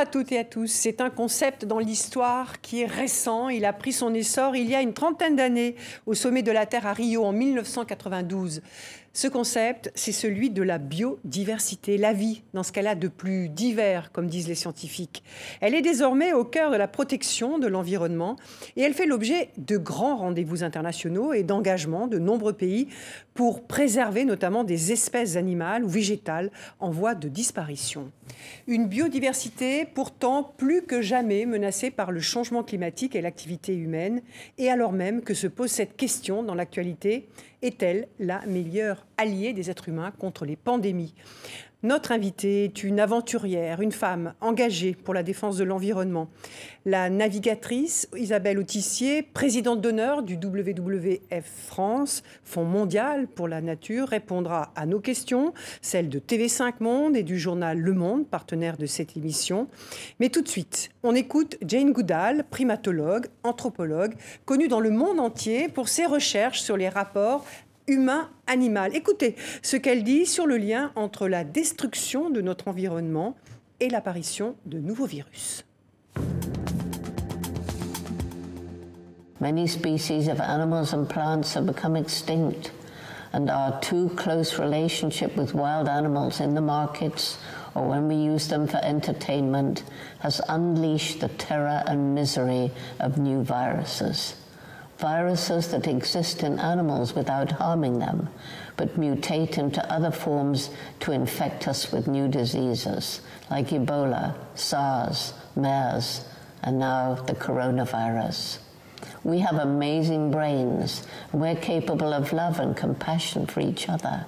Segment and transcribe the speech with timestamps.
[0.00, 0.68] À toutes et à tous.
[0.68, 3.50] C'est un concept dans l'histoire qui est récent.
[3.50, 5.76] Il a pris son essor il y a une trentaine d'années
[6.06, 8.62] au sommet de la Terre à Rio en 1992.
[9.12, 13.48] Ce concept, c'est celui de la biodiversité, la vie dans ce qu'elle a de plus
[13.48, 15.24] divers, comme disent les scientifiques.
[15.60, 18.36] Elle est désormais au cœur de la protection de l'environnement
[18.76, 22.86] et elle fait l'objet de grands rendez-vous internationaux et d'engagements de nombreux pays
[23.34, 28.12] pour préserver notamment des espèces animales ou végétales en voie de disparition.
[28.68, 34.22] Une biodiversité pourtant plus que jamais menacée par le changement climatique et l'activité humaine,
[34.56, 37.28] et alors même que se pose cette question dans l'actualité,
[37.62, 41.14] est-elle la meilleure alliée des êtres humains contre les pandémies?
[41.82, 46.28] Notre invitée est une aventurière, une femme engagée pour la défense de l'environnement.
[46.84, 54.72] La navigatrice Isabelle Autissier, présidente d'honneur du WWF France, Fonds mondial pour la nature, répondra
[54.76, 59.16] à nos questions, celles de TV5 Monde et du journal Le Monde, partenaire de cette
[59.16, 59.68] émission.
[60.20, 65.68] Mais tout de suite, on écoute Jane Goodall, primatologue, anthropologue, connue dans le monde entier
[65.68, 67.44] pour ses recherches sur les rapports
[67.90, 68.94] humain-animal.
[68.94, 73.36] Écoutez ce qu'elle dit sur le lien entre la destruction de notre environnement
[73.80, 75.64] et l'apparition de nouveaux virus.
[79.40, 82.72] Many species of animals and plants have become extinct,
[83.32, 87.38] and our too close relationship with wild animals in the markets
[87.74, 89.84] or when we use them for entertainment
[90.18, 94.34] has unleashed the terror and misery of new viruses
[95.00, 98.28] viruses that exist in animals without harming them,
[98.76, 100.70] but mutate into other forms
[101.00, 106.24] to infect us with new diseases like Ebola, SARS, MERS,
[106.62, 108.58] and now the coronavirus.
[109.24, 114.26] We have amazing brains, and we're capable of love and compassion for each other.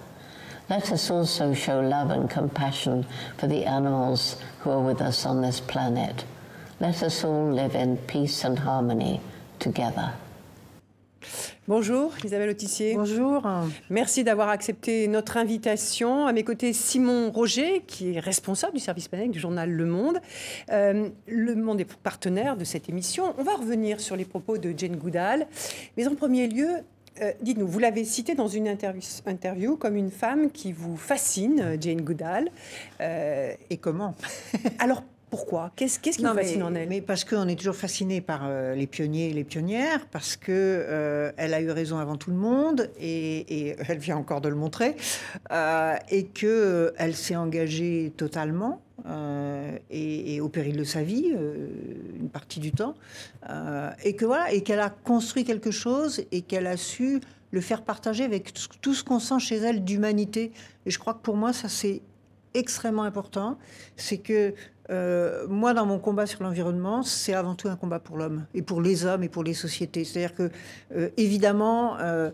[0.71, 3.06] Let us also show love and compassion
[3.37, 6.25] for the animals who are with us on this planet.
[6.81, 9.21] Let us all live in peace and harmony
[9.59, 10.15] together.
[11.69, 12.94] Bonjour Isabelle Autissier.
[12.94, 13.47] Bonjour.
[13.91, 16.27] Merci d'avoir accepté notre invitation.
[16.27, 20.19] À mes côtés, Simon Roger, qui est responsable du service panel du journal Le Monde.
[20.71, 23.34] Euh, le Monde est partenaire de cette émission.
[23.38, 25.47] On va revenir sur les propos de Jane Goodall.
[25.97, 26.69] Mais en premier lieu,
[27.21, 31.77] euh, dites-nous, vous l'avez cité dans une interview, interview, comme une femme qui vous fascine,
[31.81, 32.49] Jane Goodall.
[33.00, 34.15] Euh, Et comment?
[34.78, 38.43] Alors, pourquoi Qu'est-ce qui vous fascine en elle Mais parce qu'on est toujours fasciné par
[38.44, 42.31] euh, les pionniers et les pionnières, parce que euh, elle a eu raison avant tout
[42.31, 44.94] le monde et, elle vient encore de le montrer,
[45.50, 48.82] euh, et que elle s'est engagée totalement.
[49.91, 51.34] Et, au péril de sa vie,
[52.21, 52.94] une partie du temps,
[54.04, 57.82] et que voilà, et qu'elle a construit quelque chose et qu'elle a su le faire
[57.82, 60.53] partager avec tout ce qu'on sent chez elle d'humanité.
[60.87, 62.03] Et je crois que pour moi, ça c'est
[62.54, 63.59] extrêmement important,
[63.97, 64.54] c'est que
[64.92, 68.62] euh, moi, dans mon combat sur l'environnement, c'est avant tout un combat pour l'homme et
[68.62, 70.04] pour les hommes et pour les sociétés.
[70.04, 70.50] C'est-à-dire que,
[70.94, 72.30] euh, évidemment, euh,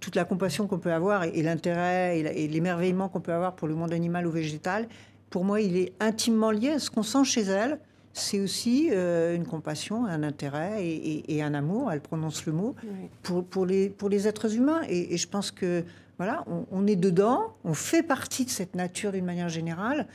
[0.00, 3.74] toute la compassion qu'on peut avoir et, l'intérêt et l'émerveillement qu'on peut avoir pour le
[3.74, 4.88] monde animal ou végétal,
[5.30, 7.80] pour moi, il est intimement lié à ce qu'on sent chez elle.
[8.12, 12.74] C'est aussi une compassion, un intérêt et, un amour, elle prononce le mot,
[13.22, 14.80] pour, pour, les, pour les êtres humains.
[14.88, 15.84] Et, je pense que,
[16.16, 20.08] voilà, on, on est dedans, on fait partie de cette nature d'une manière générale.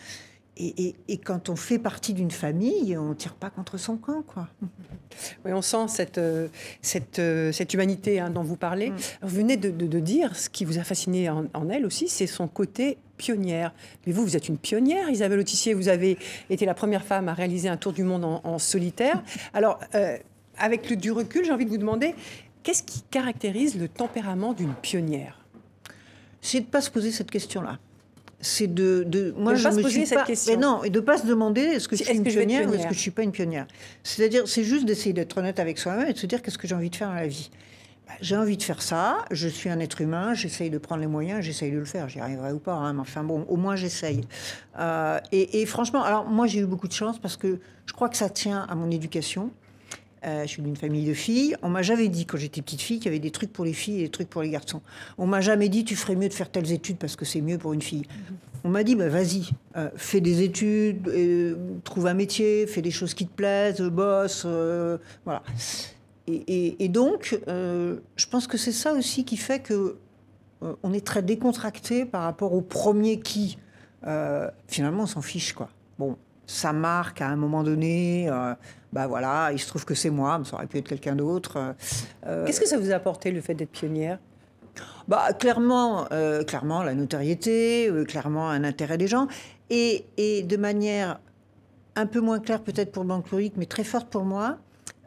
[0.55, 4.21] Et, quand on fait partie d'une famille, on ne tire pas contre son camp.
[4.21, 4.47] Quoi.
[5.45, 6.47] Oui, on sent cette, euh,
[6.81, 8.91] cette, euh, cette humanité hein, dont vous parlez.
[8.91, 8.95] Mm.
[9.23, 12.97] Vous venez de, dire, ce qui vous a fasciné en, elle aussi, c'est son côté
[13.17, 13.73] pionnière.
[14.05, 15.73] Mais vous, vous êtes une pionnière, Isabelle Autissier.
[15.73, 16.19] Vous avez
[16.51, 19.23] été la première femme à réaliser un tour du monde en, solitaire.
[19.53, 20.17] Alors, euh,
[20.59, 22.13] avec le, du recul, j'ai envie de vous demander,
[22.61, 25.39] qu'est-ce qui caractérise le tempérament d'une pionnière?
[26.41, 27.79] C'est de ne pas se poser cette question-là
[28.43, 30.53] c'est de, de, moi je me poser cette question.
[30.53, 32.87] Mais non, et de pas se demander est-ce que je suis une pionnière, ou est-ce
[32.87, 33.65] que je suis pas une pionnière.
[34.03, 36.75] C'est-à-dire, c'est juste d'essayer d'être honnête avec soi-même et de se dire qu'est-ce que j'ai
[36.75, 37.49] envie de faire dans la vie.
[38.05, 39.19] Bah, j'ai envie de faire ça.
[39.31, 40.33] Je suis un être humain.
[40.33, 41.41] J'essaye de prendre les moyens.
[41.41, 42.09] J'essaye de le faire.
[42.09, 42.73] J'y arriverai ou pas.
[42.73, 44.21] Hein, mais enfin bon, au moins j'essaye.
[44.77, 48.09] Euh, et, et, franchement, alors moi j'ai eu beaucoup de chance parce que je crois
[48.09, 49.51] que ça tient à mon éducation.
[50.25, 51.55] Euh, je suis d'une famille de filles.
[51.61, 53.73] On m'a jamais dit, quand j'étais petite fille, qu'il y avait des trucs pour les
[53.73, 54.81] filles et des trucs pour les garçons.
[55.17, 57.57] On m'a jamais dit, tu ferais mieux de faire telles études parce que c'est mieux
[57.57, 58.03] pour une fille.
[58.63, 62.91] On m'a dit, bah, vas-y, euh, fais des études, euh, trouve un métier, fais des
[62.91, 64.45] choses qui te plaisent, bosse,
[65.25, 65.43] voilà.
[66.27, 69.97] Et, donc, je pense que c'est ça aussi qui fait que
[70.81, 73.57] on est très décontracté par rapport au premier qui.
[74.69, 75.69] finalement, on s'en fiche, quoi.
[75.99, 76.15] Bon,
[76.47, 78.29] ça marque à un moment donné
[78.93, 81.75] bah voilà, il se trouve que c'est moi, mais ça aurait pu être quelqu'un d'autre.
[82.27, 84.19] Euh, Qu'est-ce que ça vous a apporté le fait d'être pionnière?
[85.07, 89.27] Bah, clairement, euh, clairement la notoriété, euh, clairement un intérêt des gens,
[89.71, 91.19] et, et, de manière
[91.95, 93.25] un peu moins claire peut-être pour banque
[93.57, 94.59] mais très forte pour moi,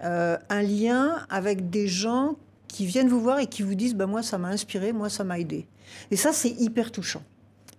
[0.04, 2.36] euh, un lien avec des gens
[2.68, 5.22] qui viennent vous voir et qui vous disent bah, Moi, ça m'a inspiré, moi, ça
[5.22, 5.66] m'a aidé.
[6.10, 7.22] Et ça, c'est hyper touchant.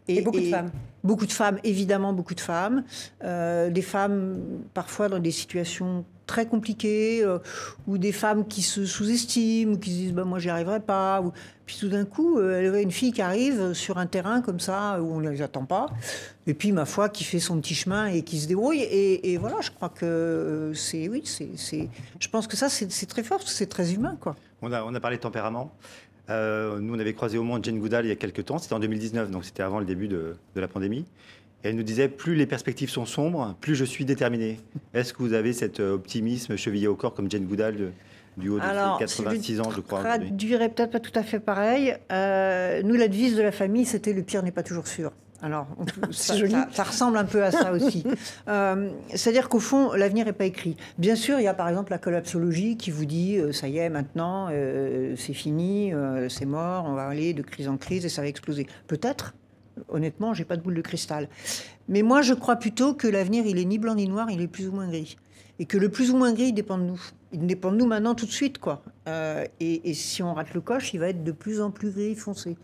[0.07, 0.71] Et, beaucoup de femmes.
[1.03, 2.83] Beaucoup de femmes, évidemment, beaucoup de femmes.
[3.23, 4.39] Euh, des femmes,
[4.73, 7.39] parfois, dans des situations très compliquées, euh,
[7.87, 11.21] ou des femmes qui se sous-estiment, ou qui se disent bah, Moi, j'y arriverai pas.
[11.21, 11.31] Ou...
[11.65, 15.13] Puis tout d'un coup, euh, une fille qui arrive sur un terrain comme ça, où
[15.13, 15.87] on ne les attend pas.
[16.45, 18.81] Et puis, ma foi, qui fait son petit chemin et qui se débrouille.
[18.81, 21.07] Et, voilà, je crois que c'est.
[21.07, 21.89] Oui, c'est.
[22.19, 24.35] Je pense que ça, c'est très fort, c'est très humain, quoi.
[24.61, 25.71] On a, on a parlé de tempérament.
[26.29, 28.73] Euh, nous, on avait croisé au monde Jane Goodall il y a quelques temps, c'était
[28.73, 31.05] en 2019, donc c'était avant le début de, la pandémie.
[31.63, 34.59] Et elle nous disait plus les perspectives sont sombres, plus je suis déterminée.
[34.93, 37.93] Est-ce que vous avez cet euh, optimisme chevillé au corps comme Jane Goodall
[38.37, 40.03] du haut de Alors, 86 ans, je crois.
[40.03, 41.95] Ça traduirait peut-être pas tout à fait pareil.
[42.11, 45.11] Euh, nous, la devise de la famille, c'était le pire n'est pas toujours sûr.
[45.41, 45.67] Alors,
[46.11, 46.35] ça,
[46.71, 48.03] ça, ressemble un peu à ça aussi.
[48.47, 50.77] Euh, c'est-à-dire qu'au fond, l'avenir n'est pas écrit.
[50.97, 53.77] Bien sûr, il y a par exemple la collapsologie qui vous dit euh, ça y
[53.77, 55.91] est, maintenant, euh, c'est fini,
[56.29, 58.67] c'est mort, on va aller de crise en crise et ça va exploser.
[58.87, 59.33] Peut-être.
[59.89, 61.27] Honnêtement, j'ai pas de boule de cristal.
[61.87, 64.47] Mais moi, je crois plutôt que l'avenir, il est ni blanc ni noir, il est
[64.47, 65.17] plus ou moins gris.
[65.59, 67.01] Et que le plus ou moins gris, il dépend de nous.
[67.33, 68.81] Il dépend de nous maintenant tout de suite, quoi.
[69.59, 72.15] et, et, si on rate le coche, il va être de plus en plus gris
[72.15, 72.55] foncé.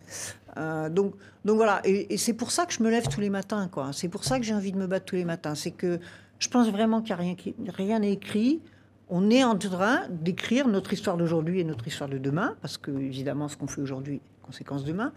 [0.57, 1.15] Euh, donc,
[1.45, 3.91] donc voilà, et, c'est pour ça que je me lève tous les matins, quoi.
[3.93, 5.55] C'est pour ça que j'ai envie de me battre tous les matins.
[5.55, 5.99] C'est que
[6.39, 7.35] je pense vraiment qu'il n'y a rien,
[7.69, 8.61] rien n'est écrit.
[9.09, 12.91] On est en train d'écrire notre histoire d'aujourd'hui et notre histoire de demain, parce que
[12.91, 15.13] évidemment, ce qu'on fait aujourd'hui, conséquence demain.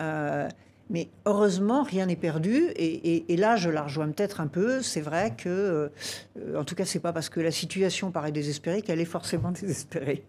[0.00, 0.48] Euh,
[0.90, 2.66] mais heureusement, rien n'est perdu.
[2.76, 4.82] Et, là, je la rejoins peut-être un peu.
[4.82, 5.90] C'est vrai que,
[6.36, 9.50] euh, en tout cas, c'est pas parce que la situation paraît désespérée qu'elle est forcément
[9.60, 10.24] désespérée.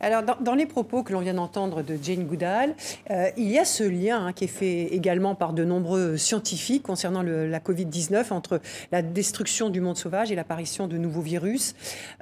[0.00, 2.74] Alors, dans, les propos que l'on vient d'entendre de Jane Goodall,
[3.10, 6.82] euh, il y a ce lien hein, qui est fait également par de nombreux scientifiques
[6.82, 8.60] concernant la Covid-19 entre
[8.92, 11.74] la destruction du monde sauvage et l'apparition de nouveaux virus.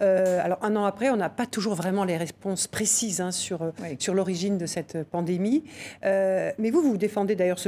[0.03, 3.73] Euh, alors, un an après, on n'a pas toujours vraiment les réponses précises hein, sur,
[3.99, 5.63] sur l'origine de cette pandémie.
[6.03, 7.68] mais vous, vous défendez d'ailleurs ce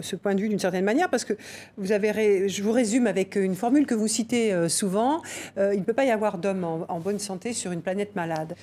[0.00, 1.34] ce, point de vue d'une certaine manière, parce que
[1.76, 5.22] vous avez, je vous résume avec une formule que vous citez euh, souvent,
[5.58, 8.54] euh, il ne peut pas y avoir d'homme en, bonne santé sur une planète malade.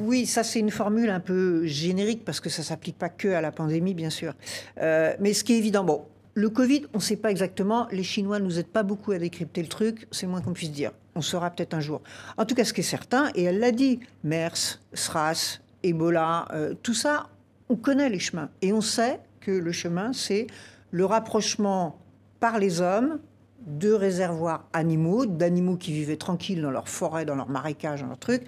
[0.00, 3.28] Oui, ça c'est une formule un peu générique, parce que ça ne s'applique pas que
[3.28, 4.34] à la pandémie, bien sûr.
[4.80, 7.86] Euh, mais ce qui est évident, bon, le Covid, on ne sait pas exactement.
[7.92, 10.72] Les Chinois ne nous aident pas beaucoup à décrypter le truc, c'est moins qu'on puisse
[10.72, 10.90] dire.
[11.14, 12.02] On saura peut-être un jour.
[12.36, 16.48] En tout cas, ce qui est certain, et elle l'a dit, MERS, SRAS, Ebola,
[16.82, 17.28] tout ça,
[17.68, 18.50] on connaît les chemins.
[18.62, 20.46] Et on sait que le chemin, c'est
[20.90, 21.98] le rapprochement
[22.40, 23.18] par les hommes
[23.66, 28.18] de réservoirs animaux, d'animaux qui vivaient tranquilles dans leur forêt, dans leur marécage, dans leur
[28.18, 28.42] truc,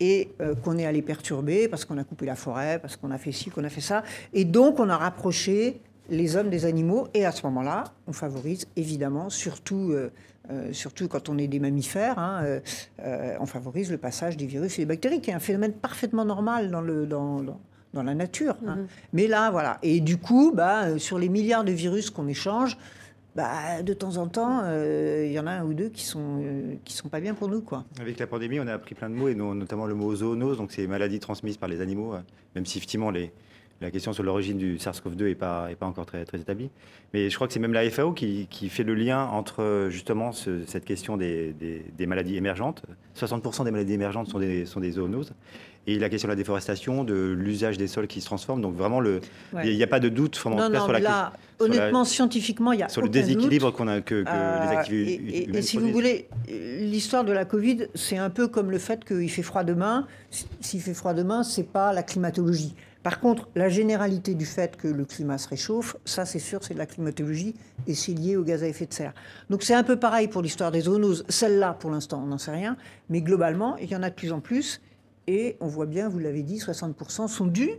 [0.00, 3.18] et euh, qu'on est allé perturber parce qu'on a coupé la forêt, parce qu'on a
[3.18, 4.02] fait ci, qu'on a fait ça.
[4.32, 7.08] Et donc, on a rapproché les hommes des animaux.
[7.14, 10.10] Et à ce moment-là, on favorise évidemment, surtout, euh,
[10.50, 12.60] euh, surtout quand on est des mammifères, hein,
[13.40, 16.70] on favorise le passage des virus et des bactéries, qui est un phénomène parfaitement normal
[16.70, 17.06] dans le,
[17.94, 18.56] la nature.
[18.66, 18.76] Hein.
[18.76, 18.86] Mhm.
[19.12, 19.78] Mais là, voilà.
[19.82, 22.78] Et du coup, bah, euh, sur les milliards de virus qu'on échange,
[23.36, 26.40] bah, de temps en temps, euh, il y en a un ou deux qui sont
[26.42, 27.84] euh, qui sont pas bien pour nous, quoi.
[28.00, 30.72] Avec la pandémie, on a appris plein de mots et notamment le mot zoonose, donc
[30.72, 32.14] c'est maladie transmise par les animaux.
[32.54, 33.32] même si effectivement les
[33.82, 36.70] la question sur l'origine du SARS-CoV-2 n'est pas, est pas encore très, très établie.
[37.12, 40.30] Mais je crois que c'est même la FAO qui, qui, fait le lien entre justement
[40.32, 42.84] cette question des, des, maladies émergentes.
[43.16, 45.32] 60% des maladies émergentes sont des, sont des zoonoses
[45.86, 48.60] et la question de la déforestation, de l'usage des sols qui se transforment.
[48.60, 49.20] Donc vraiment, le,
[49.64, 52.82] il n'y a, pas de doute non, non, sur la là, honnêtement, scientifiquement, il y
[52.82, 56.28] a sur le déséquilibre qu'on a que, les euh, activités et, et, si vous voulez,
[56.48, 60.06] l'histoire de la Covid, c'est un peu comme le fait qu'il fait froid demain.
[60.60, 62.74] S'il fait froid demain, c'est pas la climatologie.
[63.02, 66.74] Par contre, la généralité du fait que le climat se réchauffe, ça c'est sûr, c'est
[66.74, 67.54] de la climatologie
[67.88, 69.12] et c'est lié au gaz à effet de serre.
[69.50, 71.24] Donc c'est un peu pareil pour l'histoire des zoonoses.
[71.28, 72.76] Celle-là, pour l'instant, on n'en sait rien,
[73.10, 74.80] mais globalement, il y en a de plus en plus.
[75.26, 77.70] Et on voit bien, vous l'avez dit, 60% sont dus,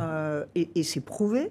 [0.00, 1.50] euh, et, c'est prouvé,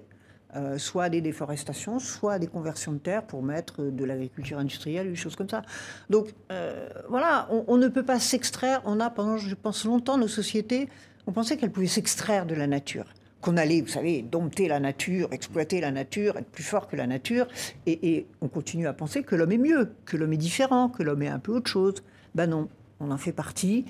[0.54, 4.58] euh, soit à des déforestations, soit à des conversions de terre pour mettre de l'agriculture
[4.58, 5.62] industrielle, des choses comme ça.
[6.10, 8.82] Donc euh, voilà, on, ne peut pas s'extraire.
[8.84, 10.88] On a, pendant, je pense, longtemps, nos sociétés,
[11.26, 13.06] on pensait qu'elles pouvaient s'extraire de la nature.
[13.40, 17.06] Qu'on allait, vous savez, dompter la nature, exploiter la nature, être plus fort que la
[17.06, 17.46] nature.
[17.86, 21.22] Et on continue à penser que l'homme est mieux, que l'homme est différent, que l'homme
[21.22, 22.02] est un peu autre chose.
[22.34, 23.84] Ben non, on en fait partie.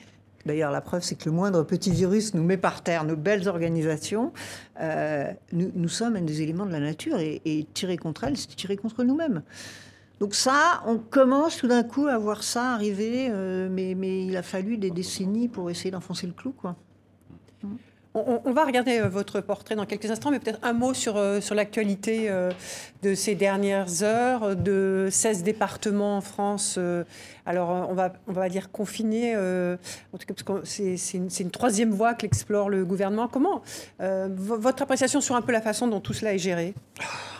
[0.46, 3.48] D'ailleurs, la preuve, c'est que le moindre petit virus nous met par terre nos belles
[3.48, 4.32] organisations.
[4.80, 8.76] Euh, nous, sommes un des éléments de la nature et, tirer contre elle, c'est tirer
[8.76, 9.42] contre nous-mêmes.
[10.20, 14.42] Donc ça, on commence tout d'un coup à voir ça arriver, euh, mais, il a
[14.42, 16.52] fallu des décennies pour essayer d'enfoncer le clou.
[16.52, 16.76] Quoi.
[18.14, 21.54] On, va regarder euh, votre portrait dans quelques instants, mais peut-être un mot sur, sur
[21.56, 22.30] l'actualité
[23.06, 26.78] de ces dernières heures, de 16 départements en France.
[27.44, 31.50] Alors, on va, on va dire confinés, en tout cas, parce que c'est une, une,
[31.50, 33.28] troisième voie qu'explore le gouvernement.
[33.28, 33.62] Comment
[34.00, 36.74] Votre appréciation sur un peu la façon dont tout cela est géré?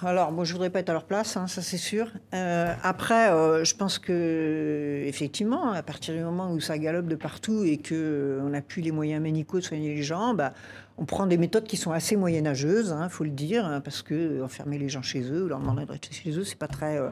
[0.04, 2.12] Alors, moi, je voudrais pas être à leur place, hein, ça c'est sûr.
[2.32, 3.28] après,
[3.64, 8.48] je pense que, effectivement, à partir du moment où ça galope de partout et qu'on
[8.48, 10.52] n'a plus les moyens médicaux de soigner les gens, bah,
[10.98, 14.02] on prend des méthodes qui sont assez moyenâgeuses, il hein, faut le dire, hein, parce
[14.02, 16.68] que euh, enfermer les gens chez eux, leur demander de rester chez eux, c'est pas
[16.68, 17.10] très, euh,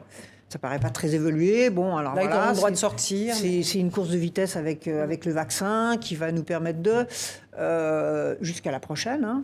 [0.49, 1.69] ça paraît pas très évolué.
[1.69, 3.35] Bon, alors Là, voilà, le droit de sortir.
[3.35, 7.05] C'est une course de vitesse avec euh, avec le vaccin qui va nous permettre de
[8.41, 9.23] jusqu'à la prochaine.
[9.23, 9.43] Hein.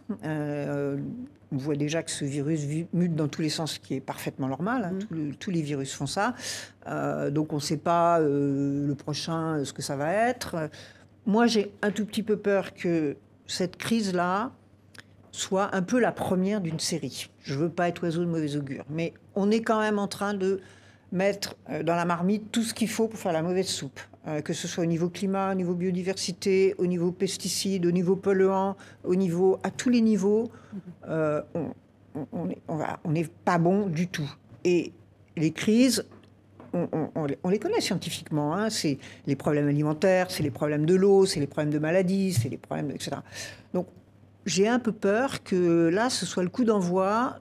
[1.53, 2.61] on voit déjà que ce virus
[2.93, 4.93] mute dans tous les sens, ce qui est parfaitement normal.
[5.11, 5.33] Mm.
[5.39, 6.33] tous, les virus font ça.
[7.29, 10.69] donc on ne sait pas le prochain ce que ça va être.
[11.27, 13.15] Moi, j'ai un tout petit peu peur que
[13.51, 14.51] cette crise-là
[15.31, 17.29] soit un peu la première d'une série.
[17.43, 20.07] Je ne veux pas être oiseau de mauvais augure, mais on est quand même en
[20.07, 20.59] train de
[21.11, 23.99] mettre euh, dans la marmite tout ce qu'il faut pour faire la mauvaise soupe.
[24.27, 28.15] Euh, que ce soit au niveau climat, au niveau biodiversité, au niveau pesticides, au niveau
[28.15, 30.51] polluants, au niveau, à tous les niveaux,
[31.07, 31.41] euh,
[32.31, 34.31] on n'est pas bon du tout.
[34.63, 34.93] Et
[35.37, 36.05] les crises,
[36.73, 38.55] on, les connaît scientifiquement.
[38.55, 38.69] Hein.
[38.69, 38.97] C'est
[39.27, 42.57] les problèmes alimentaires, c'est les problèmes de l'eau, c'est les problèmes de maladies, c'est les
[42.57, 43.17] problèmes, etc.
[43.73, 43.87] Donc,
[44.45, 47.39] j'ai un peu peur que là, ce soit le coup d'envoi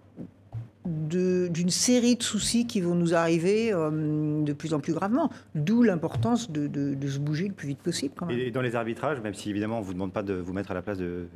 [0.86, 5.30] d'une série de soucis qui vont nous arriver euh, de plus en plus gravement.
[5.54, 8.14] D'où l'importance de, se bouger le plus vite possible.
[8.30, 10.70] Et dans les arbitrages, même si évidemment on ne vous demande pas de vous mettre
[10.70, 11.26] à la place de,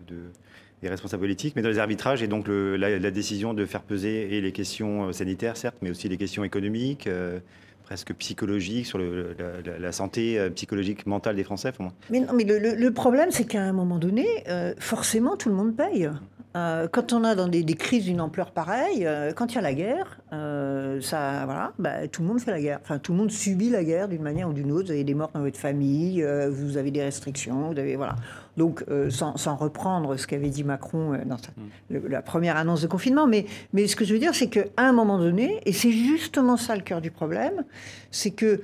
[0.82, 4.40] des responsables politiques, mais dans les arbitrages et donc la, décision de faire peser et
[4.40, 7.06] les questions sanitaires, certes, mais aussi les questions économiques.
[7.06, 7.38] Euh,
[7.84, 11.72] presque psychologique, sur la, santé euh, psychologique mentale des Français.
[12.10, 15.76] Mais non, mais le, problème, c'est qu'à un moment donné, euh, forcément, tout le monde
[15.76, 16.10] paye.
[16.56, 19.74] Euh, quand on a dans des, crises d'une ampleur pareille, quand il y a la
[19.74, 22.80] guerre, ça, voilà, bah, tout le monde fait la guerre.
[22.82, 24.86] Enfin, tout le monde subit la guerre d'une manière ou d'une autre.
[24.86, 28.16] Vous avez des morts dans votre famille, vous avez des restrictions, vous avez, voilà.
[28.56, 32.08] Donc, euh, sans, reprendre ce qu'avait dit Macron euh, dans mm.
[32.08, 34.92] la première annonce de confinement, mais, mais ce que je veux dire, c'est qu'à un
[34.92, 37.64] moment donné, et c'est justement ça le cœur du problème,
[38.10, 38.62] c'est que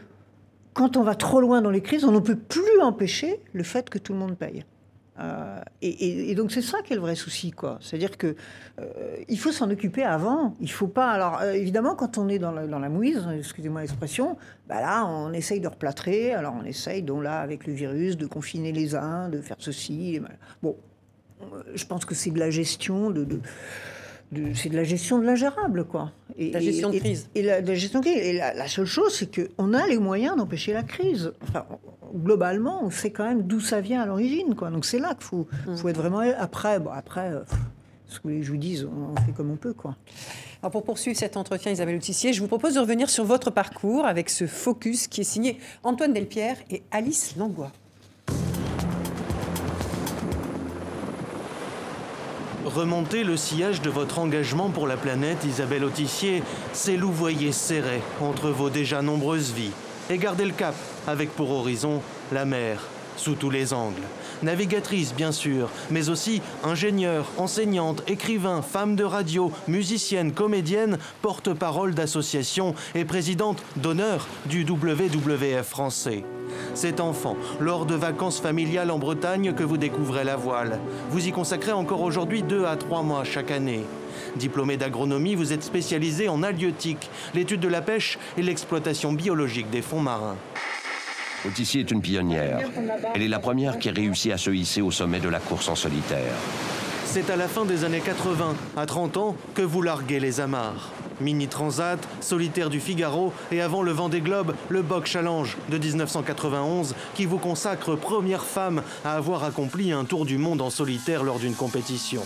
[0.74, 3.90] quand on va trop loin dans les crises, on ne peut plus empêcher le fait
[3.90, 4.64] que tout le monde paye.
[5.20, 7.78] Euh, et, donc c'est ça qui est le vrai souci, quoi.
[7.80, 8.34] C'est-à-dire que
[8.80, 10.56] euh, il faut s'en occuper avant.
[10.60, 11.10] Il faut pas.
[11.10, 14.36] Alors euh, évidemment, quand on est dans la, mouise, excusez-moi l'expression,
[14.68, 16.32] bah là on essaye de replâtrer.
[16.32, 20.20] Alors on essaye, donc là avec le virus, de confiner les uns, de faire ceci.
[20.62, 20.76] Bon,
[21.74, 23.10] je pense que c'est de la gestion
[24.54, 26.12] c'est de la gestion de l'ingérable, quoi.
[26.38, 27.28] Et, la gestion de crise.
[27.34, 28.16] Et, la, gestion de crise.
[28.16, 31.32] Et la, seule chose, c'est qu'on a les moyens d'empêcher la crise.
[31.42, 31.66] Enfin,
[32.14, 34.70] globalement, on sait quand même d'où ça vient à l'origine, quoi.
[34.70, 35.76] Donc c'est là qu'il faut, mm.
[35.76, 36.20] faut être vraiment.
[36.38, 37.40] Après, bon, après, euh,
[38.06, 39.96] ce que je vous dis, on fait comme on peut, quoi.
[40.62, 44.04] Alors pour poursuivre cet entretien, Isabelle Autissier, je vous propose de revenir sur votre parcours
[44.04, 47.72] avec ce focus qui est signé Antoine Delpierre et Alice Langlois.
[52.74, 58.50] Remonter le sillage de votre engagement pour la planète, Isabelle Autissier, c'est louvoyer serré entre
[58.50, 59.72] vos déjà nombreuses vies.
[60.08, 60.76] Et garder le cap,
[61.08, 62.00] avec pour horizon
[62.30, 62.80] la mer,
[63.16, 64.02] sous tous les angles.
[64.42, 72.74] Navigatrice, bien sûr, mais aussi ingénieure, enseignante, écrivain, femme de radio, musicienne, comédienne, porte-parole d'association
[72.94, 76.24] et présidente d'honneur du WWF français.
[76.74, 80.78] C'est enfant, lors de vacances familiales en Bretagne, que vous découvrez la voile.
[81.10, 83.84] Vous y consacrez encore aujourd'hui deux à trois mois chaque année.
[84.36, 89.82] Diplômé d'agronomie, vous êtes spécialisé en halieutique, l'étude de la pêche et l'exploitation biologique des
[89.82, 90.36] fonds marins.
[91.46, 92.58] Autissier est une pionnière.
[93.14, 95.68] Elle est la première qui a réussi à se hisser au sommet de la course
[95.68, 96.34] en solitaire.
[97.06, 100.90] C'est à la fin des années 80, à 30 ans, que vous larguez les amarres.
[101.20, 106.94] Mini Transat, Solitaire du Figaro et avant le Vendée Globe, le Boc Challenge de 1991
[107.14, 111.38] qui vous consacre première femme à avoir accompli un tour du monde en solitaire lors
[111.38, 112.22] d'une compétition.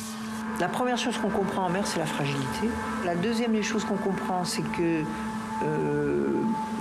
[0.61, 2.69] La première chose qu'on comprend en mer, c'est la fragilité.
[3.05, 5.03] La deuxième des choses qu'on comprend, c'est que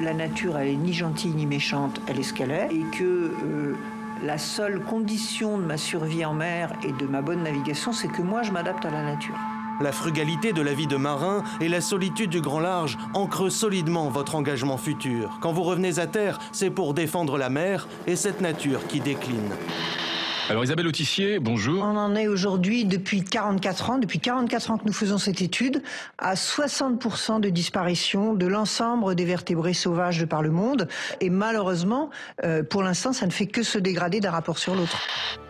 [0.04, 3.04] la nature, elle est ni gentille ni méchante, elle est ce qu'elle est, et que
[3.04, 3.76] euh,
[4.24, 8.22] la seule condition de ma survie en mer et de ma bonne navigation, c'est que
[8.22, 9.38] moi, je m'adapte à la nature.
[9.82, 14.10] La frugalité de la vie de marin et la solitude du grand large ancrent solidement
[14.10, 15.40] votre engagement futur.
[15.42, 19.50] Quand vous revenez à terre, c'est pour défendre la mer et cette nature qui décline.
[20.50, 21.82] Alors Isabelle Autissier, bonjour.
[21.84, 25.82] On en est aujourd'hui depuis 44 ans, depuis 44 ans que nous faisons cette étude,
[26.18, 30.90] à 60% de disparition de l'ensemble des vertébrés sauvages de par le monde.
[31.22, 32.10] Et malheureusement,
[32.44, 34.98] euh, pour l'instant, ça ne fait que se dégrader d'un rapport sur l'autre.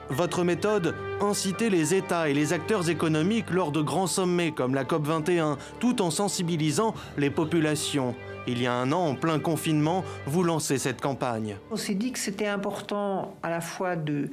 [0.10, 4.84] Votre méthode Inciter les États et les acteurs économiques lors de grands sommets comme la
[4.84, 8.14] COP21, tout en sensibilisant les populations.
[8.46, 11.56] Il y a un an, en plein confinement, vous lancez cette campagne.
[11.72, 14.30] On s'est dit que c'était important à la fois de,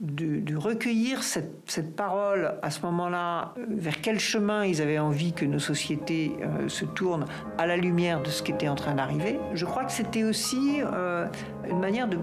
[0.00, 5.44] de, recueillir cette, parole à ce moment-là, euh, vers quel chemin ils avaient envie que
[5.44, 7.26] nos sociétés euh, se tournent
[7.58, 9.40] à la lumière de ce qui était en train d'arriver.
[9.54, 11.26] Je crois que c'était aussi euh,
[11.68, 12.18] une manière de,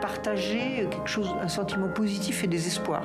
[0.00, 3.02] partager quelque chose, un sentiment positif et des espoirs.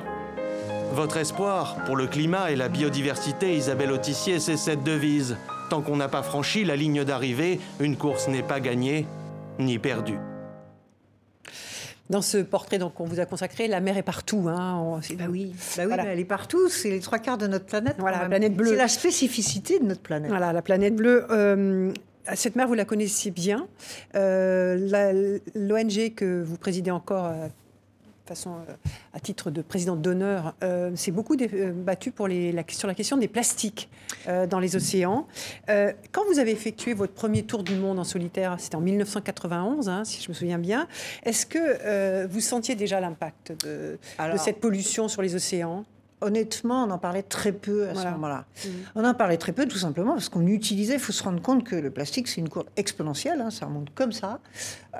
[0.92, 5.36] Votre espoir pour le climat et la biodiversité, Isabelle Autissier, c'est cette devise.
[5.70, 9.06] Tant qu'on n'a pas franchi la ligne d'arrivée, une course n'est pas gagnée
[9.58, 10.18] ni perdue.
[12.10, 14.46] Dans ce portrait qu'on vous a consacré, la mer est partout.
[14.48, 14.78] Hein.
[14.78, 15.54] On, bah oui, bah oui
[15.86, 16.04] voilà.
[16.04, 16.68] elle est partout.
[16.68, 17.96] C'est les trois quarts de notre planète.
[17.98, 18.70] Voilà, la planète bleue.
[18.70, 20.30] C'est la spécificité de notre planète.
[20.30, 21.26] Voilà, la planète bleue.
[21.30, 21.90] Euh,
[22.34, 23.68] cette mer, vous la connaissiez bien.
[24.16, 27.48] Euh, L'ONG que vous présidez encore euh,
[28.26, 28.72] façon euh,
[29.12, 32.94] à titre de présidente d'honneur, euh, s'est beaucoup euh, battu pour les, la, sur la
[32.94, 33.88] question des plastiques
[34.28, 35.26] euh, dans les océans.
[35.68, 39.88] Euh, quand vous avez effectué votre premier tour du monde en solitaire, c'était en 1991,
[39.88, 40.88] hein, si je me souviens bien,
[41.24, 45.84] est-ce que euh, vous sentiez déjà l'impact de, de, cette pollution sur les océans?
[46.24, 48.08] Honnêtement, on en parlait très peu à voilà.
[48.08, 48.44] ce moment-là.
[48.64, 48.68] Mmh.
[48.94, 51.64] On en parlait très peu tout simplement parce qu'on utilisait, il faut se rendre compte
[51.64, 54.40] que le plastique, c'est une courbe exponentielle, hein, ça remonte comme ça,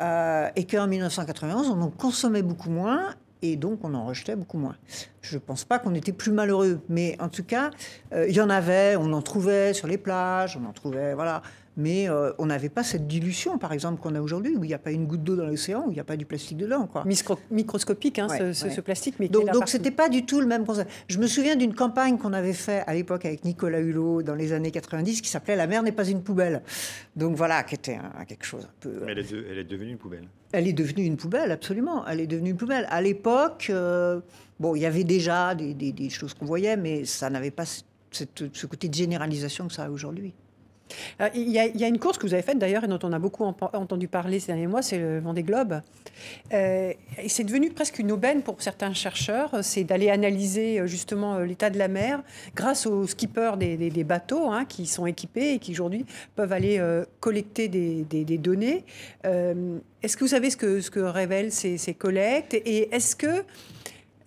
[0.00, 4.58] euh, et qu'en 1991, on en consommait beaucoup moins et donc on en rejetait beaucoup
[4.58, 4.76] moins.
[5.22, 7.70] Je ne pense pas qu'on était plus malheureux, mais en tout cas,
[8.12, 11.42] euh, il y en avait, on en trouvait sur les plages, on en trouvait, voilà
[11.76, 14.74] mais euh, on n'avait pas cette dilution, par exemple, qu'on a aujourd'hui, où il n'y
[14.74, 16.86] a pas une goutte d'eau dans l'océan, où il n'y a pas du plastique dedans.
[16.86, 17.04] Quoi.
[17.04, 18.70] Micro microscopique, hein, ouais, ce, ouais.
[18.70, 19.16] ce, plastique.
[19.18, 20.90] Mais donc, donc c'était pas du tout le même concept.
[21.08, 24.52] Je me souviens d'une campagne qu'on avait fait à l'époque avec Nicolas Hulot dans les
[24.52, 26.62] années 90, qui s'appelait La mer n'est pas une poubelle.
[27.16, 29.02] Donc voilà, qui était quelque chose un peu.
[29.08, 30.28] Elle est, de, elle est devenue une poubelle.
[30.52, 32.06] Elle est devenue une poubelle, absolument.
[32.06, 32.86] Elle est devenue une poubelle.
[32.88, 34.20] À l'époque, euh,
[34.60, 37.64] bon, il y avait déjà des, des, des choses qu'on voyait, mais ça n'avait pas
[38.12, 40.32] cette, ce côté de généralisation que ça a aujourd'hui.
[41.20, 43.18] Euh, il, y a, une course que vous avez faite d'ailleurs et dont on a
[43.18, 45.80] beaucoup entendu parler ces derniers mois, c'est le Vendée Globe.
[46.52, 46.92] Euh,
[47.26, 51.78] c'est devenu presque une aubaine pour certains chercheurs, c'est d'aller analyser euh, justement l'état de
[51.78, 52.22] la mer
[52.54, 56.04] grâce aux skippers des, bateaux hein, qui sont équipés et qui aujourd'hui
[56.36, 58.84] peuvent aller euh, collecter des, données.
[59.24, 62.54] Euh, est-ce que vous savez ce que, ce que révèlent ces, ces collectes?
[62.54, 63.44] Et est-ce que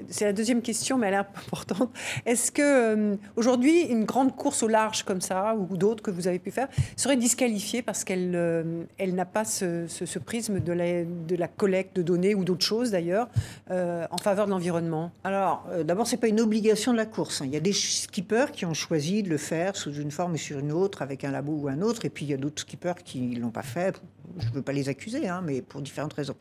[0.10, 1.90] c'est la deuxième question, mais elle est importante.
[2.26, 6.28] Est-ce que euh, aujourd'hui, une grande course au large comme ça, ou d'autres que vous
[6.28, 9.88] avez pu faire, serait disqualifiée parce qu'elle euh, n'a pas ce,
[10.20, 13.28] prisme de la, collecte de données ou d'autres choses d'ailleurs
[13.72, 15.12] euh, en faveur de l'environnement?
[15.24, 17.42] Alors, d'abord, c'est pas une obligation de la course.
[17.42, 17.46] Hein.
[17.46, 20.38] Il y a des skippers qui ont choisi de le faire sous une forme ou
[20.38, 22.62] sur une autre, avec un labo ou un autre, et puis il y a d'autres
[22.62, 24.00] skippers qui l'ont pas fait.
[24.38, 26.36] Je ne veux pas les accuser, hein, mais pour différentes raisons.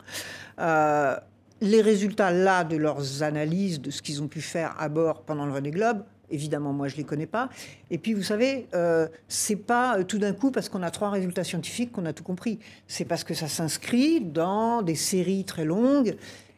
[1.62, 5.22] Euh, les résultats là de leurs analyses, de ce qu'ils ont pu faire à bord
[5.22, 7.48] pendant le Vendée Globe, évidemment, moi, je ne les connais pas.
[7.90, 11.44] Et puis, vous savez, euh, c'est pas tout d'un coup parce qu'on a trois résultats
[11.44, 12.58] scientifiques qu'on a tout compris.
[12.86, 16.16] C'est parce que ça s'inscrit dans des séries très longues.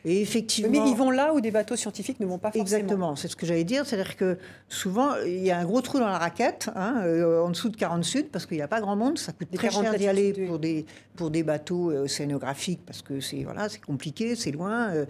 [0.09, 2.63] Et effectivement, mais ils vont là où des bateaux scientifiques ne vont pas forcément.
[2.63, 3.85] Exactement, c'est ce que j'allais dire.
[3.85, 4.39] C'est-à-dire que
[4.71, 7.77] souvent, il y a un gros trou dans la raquette, hein, euh, en dessous de
[7.77, 9.19] 40 Sud, parce qu'il n'y a pas grand monde.
[9.19, 13.03] Ça coûte des très cher d'y aller pour des, pour des bateaux euh, océanographiques, parce
[13.03, 14.89] que c'est voilà, compliqué, c'est loin.
[14.91, 15.05] Euh.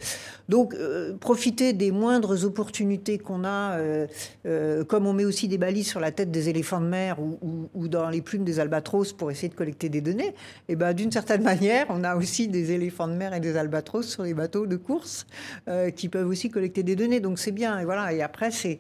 [0.49, 4.07] donc, euh, profiter des moindres opportunités qu'on a, euh,
[4.47, 7.39] euh, comme on met aussi des balises sur la tête des éléphants de mer ou,
[7.43, 10.35] ou, ou dans les plumes des albatros pour essayer de collecter des données,
[10.69, 14.09] et ben d'une certaine manière, on a aussi des éléphants de mer et des albatros
[14.09, 15.27] sur les bateaux de course
[15.69, 17.21] euh, qui peuvent aussi collecter des données.
[17.21, 17.79] Donc c'est bien.
[17.79, 18.13] Et voilà.
[18.13, 18.79] Et après, c'est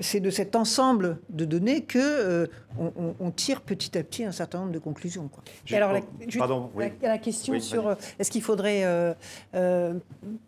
[0.00, 2.46] c'est de cet ensemble de données que euh,
[2.78, 5.28] on, on, tire petit à petit un certain nombre de conclusions.
[5.28, 5.44] Quoi.
[5.68, 6.00] Et alors, la,
[6.38, 6.86] Pardon, oui.
[7.02, 9.12] la, la question oui, sur euh, est-ce qu'il faudrait, euh,
[9.54, 9.94] euh,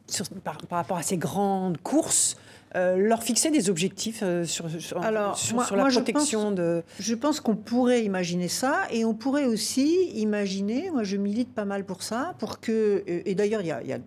[0.06, 2.36] sur, par, par, rapport à ces grandes courses,
[2.74, 6.46] euh, leur fixer des objectifs sur, sur, alors, sur, moi, sur la moi, protection je
[6.46, 6.82] pense, de.
[6.98, 11.66] Je pense qu'on pourrait imaginer ça et on pourrait aussi imaginer, moi je milite pas
[11.66, 13.98] mal pour ça, pour que, et d'ailleurs il y a, y a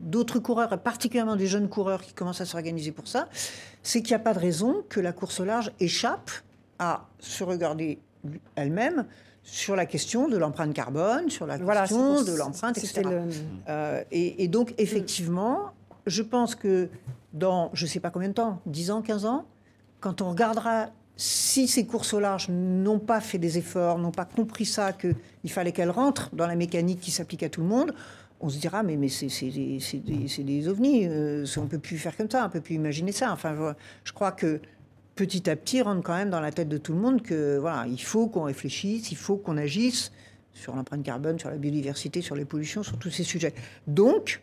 [0.00, 3.28] d'autres coureurs, particulièrement des jeunes coureurs qui commencent à s'organiser pour ça,
[3.82, 6.30] c'est qu'il n'y a pas de raison que la course au large échappe
[6.78, 7.98] à se regarder
[8.56, 9.06] elle-même
[9.42, 13.02] sur la question de l'empreinte carbone, sur la voilà, question de l'empreinte, etc.
[13.04, 13.22] Le...
[13.68, 15.72] Euh, et, et, donc, effectivement,
[16.06, 16.88] je pense que
[17.34, 19.44] dans, je ne sais pas combien de temps, 10 ans, 15 ans,
[20.00, 24.24] quand on regardera si ces courses au large n'ont pas fait des efforts, n'ont pas
[24.24, 27.94] compris ça, qu'il fallait qu'elles rentrent dans la mécanique qui s'applique à tout le monde,
[28.44, 31.96] on se dira mais, mais c'est des, des, des, ovnis, euh, on ne peut plus
[31.96, 33.32] faire comme ça, on ne peut plus imaginer ça.
[33.32, 34.60] Enfin, je crois que
[35.14, 37.86] petit à petit rentre quand même dans la tête de tout le monde que voilà,
[37.88, 40.12] il faut qu'on réfléchisse, il faut qu'on agisse
[40.52, 43.54] sur l'empreinte carbone, sur la biodiversité, sur les pollutions, sur tous ces sujets.
[43.86, 44.42] Donc,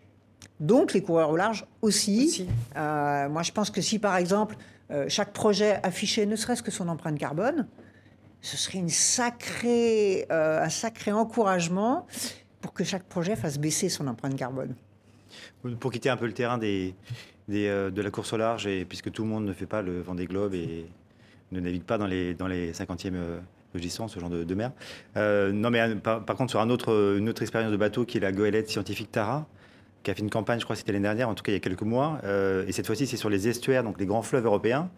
[0.59, 2.47] Donc les coureurs au large aussi.
[2.75, 4.55] Euh, moi, je pense que si, par exemple,
[4.89, 7.67] euh, chaque projet affichait ne serait-ce que son empreinte carbone,
[8.41, 12.07] ce serait une sacrée, un sacré encouragement
[12.61, 14.75] pour que chaque projet fasse baisser son empreinte carbone.
[15.79, 16.93] Pour quitter un peu le terrain des,
[17.47, 20.25] de la course au large, et puisque tout le monde ne fait pas le Vendée
[20.25, 20.85] Globe et
[21.51, 23.13] ne navigue pas dans les, dans les 50e
[24.07, 24.71] ce genre de, mer.
[25.17, 28.17] Euh, non, mais euh, par, contre, sur un autre, une autre expérience de bateau qui
[28.17, 29.47] est la goélette scientifique Tara,
[30.03, 31.55] qui a fait une campagne, je crois que c'était l'année dernière, en tout cas il
[31.55, 32.19] y a quelques mois.
[32.23, 34.89] Euh, et cette fois-ci, c'est sur les estuaires, donc les grands fleuves européens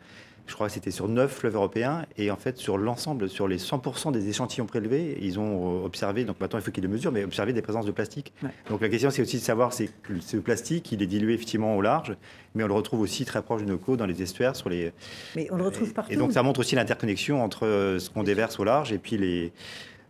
[0.47, 3.57] je crois que c'était sur neuf fleuves européens, et en fait, sur l'ensemble, sur les
[3.57, 7.23] 100% des échantillons prélevés, ils ont observé, donc maintenant il faut qu'ils les mesurent, mais
[7.23, 8.33] observé des présences de plastique.
[8.69, 11.81] Donc la question, c'est aussi de savoir si ce plastique, il est dilué effectivement au
[11.81, 12.15] large,
[12.55, 14.91] mais on le retrouve aussi très proche de nos côtes, dans les estuaires, sur les.
[15.35, 16.11] Mais on le retrouve partout.
[16.11, 19.17] Et donc ça montre aussi l'interconnexion entre euh, ce qu'on déverse au large et puis
[19.17, 19.51] les.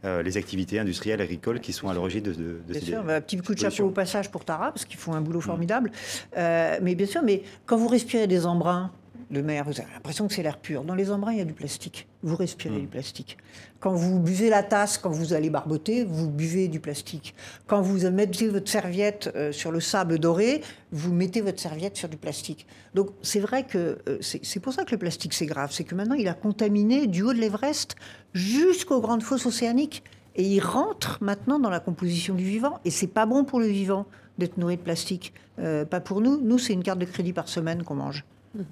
[0.05, 3.21] Euh, les activités industrielles, agricoles qui sont à l'origine de, de, bien sûr, un bah,
[3.21, 5.43] petit coup de chapeau au passage pour Tara, parce qu'ils font un boulot mm.
[5.43, 5.91] formidable.
[6.35, 8.91] Euh, mais bien sûr, mais quand vous respirez des embruns,
[9.31, 10.83] de mer, vous avez l'impression que c'est l'air pur.
[10.83, 12.07] Dans les embruns, il y a du plastique.
[12.21, 12.89] Vous respirez du mm.
[12.89, 13.38] plastique.
[13.79, 17.36] Quand vous buvez la tasse, quand vous allez barboter, vous buvez du plastique.
[17.67, 22.09] Quand vous mettez votre serviette euh, sur le sable doré, vous mettez votre serviette sur
[22.09, 22.65] du plastique.
[22.93, 25.71] Donc c'est vrai que euh, c'est pour ça que le plastique c'est grave.
[25.71, 27.95] C'est que maintenant il a contaminé du haut de l'Everest
[28.33, 30.03] jusqu'aux grandes fosses océaniques.
[30.36, 32.79] Et il rentre maintenant dans la composition du vivant.
[32.86, 34.07] Et c'est pas bon pour le vivant
[34.38, 35.33] d'être nourri de plastique.
[35.59, 36.39] Euh, pas pour nous.
[36.41, 38.25] Nous, c'est une carte de crédit par semaine qu'on mange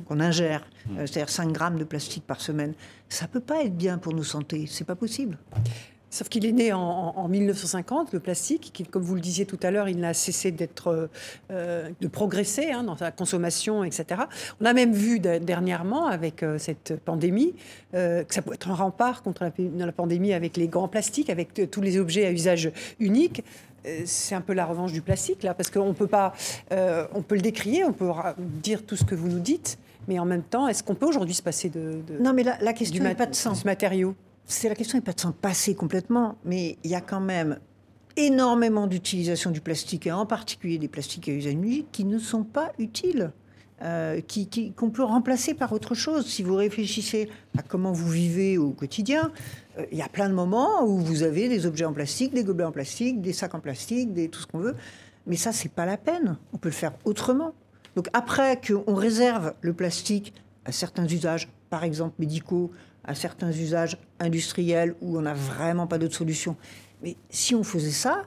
[0.06, 2.74] qu'on ingère, euh, c'est-à-dire 5 grammes de plastique par semaine,
[3.10, 5.38] ça peut pas être bien pour nos santé, c'est pas possible.
[6.14, 9.72] Sauf qu'il est né en, 1950, le plastique, qui, comme vous le disiez tout à
[9.72, 11.10] l'heure, il n'a cessé d'être,
[11.52, 14.24] euh, de progresser hein, dans sa consommation, etc.
[14.60, 17.56] On a même vu dernièrement, avec euh, cette pandémie,
[17.94, 21.82] que ça peut être un rempart contre la, pandémie avec les grands plastiques, avec tous
[21.82, 23.46] les objets à usage unique
[24.06, 26.34] c'est un peu la revanche du plastique, là, parce qu'on peut pas.
[26.72, 30.20] Euh, on peut le décrier, on peut dire tout ce que vous nous dites, mais
[30.20, 33.16] en même temps, est-ce qu'on peut aujourd'hui se passer de, Non, mais la, question n'est
[33.16, 33.62] pas de sens.
[33.62, 34.16] ce matériau?
[34.46, 37.60] C'est la question n'est pas de s'en passer complètement, mais il y a quand même
[38.18, 42.44] énormément d'utilisation du plastique, et en particulier des plastiques à usage unique, qui ne sont
[42.44, 43.32] pas utiles.
[43.84, 44.22] Euh,
[44.76, 46.28] qu'on peut remplacer par autre chose.
[46.28, 49.32] Si vous réfléchissez à comment vous vivez au quotidien,
[49.80, 52.44] euh, il y a plein de moments où vous avez des objets en plastique, des
[52.44, 54.76] gobelets en plastique, des sacs en plastique, tout ce qu'on veut.
[55.26, 56.38] Mais ça, c'est pas la peine.
[56.54, 57.54] On peut le faire autrement.
[57.96, 60.34] Donc après qu'on réserve le plastique
[60.66, 62.72] à certains usages, par exemple médicaux,
[63.04, 66.56] à certains usages industriels où on n'a vraiment pas d'autre solution.
[67.02, 68.26] Mais si on faisait ça,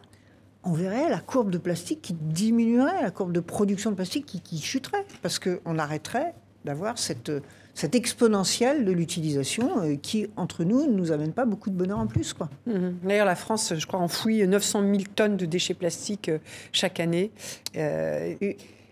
[0.65, 4.41] on verrait la courbe de plastique qui diminuerait, la courbe de production de plastique qui,
[4.41, 7.31] qui chuterait, parce qu'on arrêterait d'avoir cette
[7.75, 11.99] cette exponentielle de l'utilisation euh, qui, entre nous, ne nous amène pas beaucoup de bonheur
[11.99, 12.33] en plus.
[12.33, 12.49] Quoi.
[12.67, 12.99] Mhm.
[13.03, 16.39] D'ailleurs, la France, je crois, enfouit 900 000 tonnes de déchets plastiques euh,
[16.73, 17.33] chaque année.
[17.77, 18.35] Euh,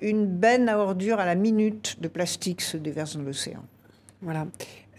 [0.00, 3.62] une benne à ordures à la minute de plastique se déverse dans l'océan.
[4.20, 4.48] Voilà.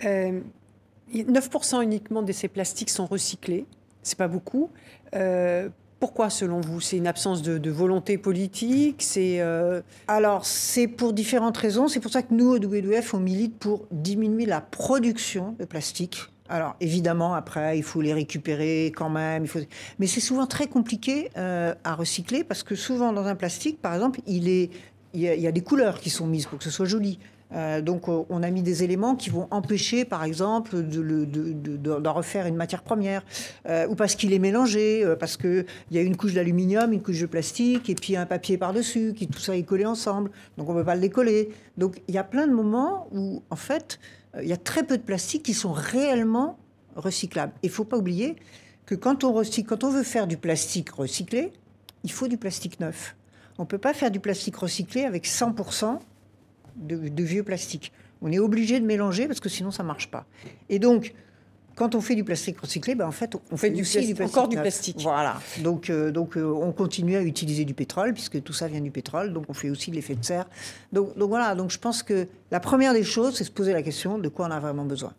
[0.02, 3.66] 9% uniquement de ces plastiques sont recyclés.
[4.02, 4.70] C'est pas beaucoup.
[6.04, 11.56] Pourquoi, selon vous C'est une absence de, volonté politique C'est euh, Alors, c'est pour différentes
[11.56, 11.88] raisons.
[11.88, 16.26] C'est pour ça que nous, au WWF, on milite pour diminuer la production de plastique.
[16.50, 19.46] Alors, évidemment, après, il faut les récupérer quand même.
[19.98, 23.94] Mais c'est souvent très compliqué euh, à recycler parce que souvent, dans un plastique, par
[23.94, 24.72] exemple, il, est...
[25.14, 27.18] il y a des couleurs qui sont mises pour que ce soit joli.
[27.54, 32.48] Euh, donc euh, on a mis des éléments qui vont empêcher, par exemple, d'en refaire
[32.48, 33.24] une matière première,
[33.68, 37.20] euh, ou parce qu'il est mélangé, parce qu'il y a une couche d'aluminium, une couche
[37.20, 40.74] de plastique, et puis un papier par-dessus, qui tout ça est collé ensemble, donc on
[40.74, 41.50] ne peut pas le décoller.
[41.78, 44.00] Donc il y a plein de moments où, en fait,
[44.42, 46.58] il y a très peu de plastiques qui sont réellement
[46.96, 47.54] recyclables.
[47.62, 48.36] Il ne faut pas oublier
[48.86, 51.52] que quand on, quand on veut faire du plastique recyclé,
[52.04, 53.16] il faut du plastique neuf.
[53.58, 56.00] On ne peut pas faire du plastique recyclé avec 100%
[56.76, 57.92] de, vieux plastique.
[58.22, 60.26] On est obligé de mélanger parce que sinon ça marche pas.
[60.70, 61.14] Et donc,
[61.76, 64.58] quand on fait du plastique recyclé, ben en fait, on, fait, du, plastique, encore du
[64.58, 65.02] plastique.
[65.02, 65.40] Voilà.
[65.62, 68.92] Donc, euh, donc euh, on continue à utiliser du pétrole puisque tout ça vient du
[68.92, 69.34] pétrole.
[69.34, 70.46] Donc, on fait aussi de l'effet de serre.
[70.92, 71.56] Donc, donc voilà.
[71.56, 74.48] Donc, je pense que la première des choses, c'est se poser la question de quoi
[74.48, 75.14] on a vraiment besoin.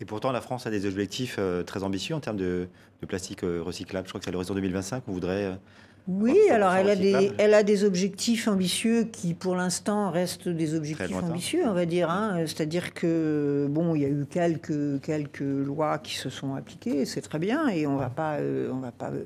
[0.00, 2.68] Et pourtant, la France a des objectifs euh, très ambitieux en termes de,
[3.00, 4.06] de plastique recyclable.
[4.06, 5.04] Je crois que c'est à l'horizon 2025.
[5.08, 5.58] On voudrait
[6.08, 10.74] oui, alors elle a, des, elle a des objectifs ambitieux qui, pour l'instant, restent des
[10.74, 12.08] objectifs ambitieux, on va dire.
[12.08, 12.38] Hein.
[12.46, 17.20] C'est-à-dire que, bon, il y a eu quelques, quelques lois qui se sont appliquées, c'est
[17.20, 19.24] très bien, et on ne va pas, euh, on va pas euh,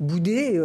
[0.00, 0.60] bouder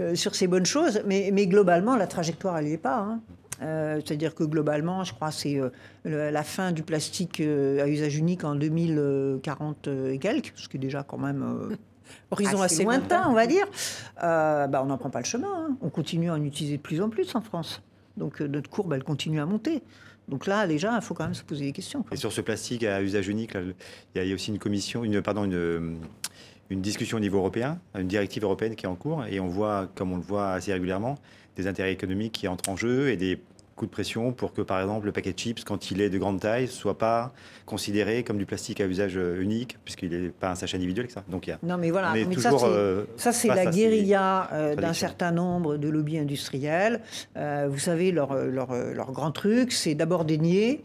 [0.00, 2.98] euh, sur ces bonnes choses, mais, mais globalement, la trajectoire, elle n'y est pas.
[2.98, 3.20] Hein.
[3.62, 5.58] Euh, c'est-à-dire que globalement, je crois, c'est
[6.04, 11.02] la fin du plastique à usage unique en 2040 et quelques, ce qui est déjà
[11.02, 11.76] quand même
[12.30, 13.66] horizon assez, lointain, on va dire.
[14.20, 15.48] bah, on n'en prend pas le chemin.
[15.48, 15.76] Hein.
[15.80, 17.82] On continue à en utiliser de plus en plus en France.
[18.16, 19.82] Donc notre courbe, elle continue à monter.
[20.28, 22.04] Donc là, déjà, il faut quand même se poser des questions.
[22.12, 23.54] Et sur ce plastique à usage unique,
[24.14, 25.98] il y, a aussi une commission, une, pardon, une,
[26.70, 29.88] une discussion au niveau européen, une directive européenne qui est en cours, et on voit,
[29.96, 31.16] comme on le voit assez régulièrement,
[31.56, 33.40] des intérêts économiques qui entrent en jeu et des
[33.86, 36.40] de pression pour que, par exemple, le paquet de chips, quand il est de grande
[36.40, 37.32] taille, soit pas
[37.66, 41.08] considéré comme du plastique à usage unique, puisqu'il n'est pas un sachet individuel.
[41.10, 41.24] Ça.
[41.28, 44.92] Donc, il y a, non, mais voilà, mais euh, ça, c'est la guérilla euh, d'un
[44.92, 47.00] certain nombre de lobbies industriels.
[47.36, 50.82] Euh, vous savez, leur, leur, leur grand truc, c'est d'abord dénier,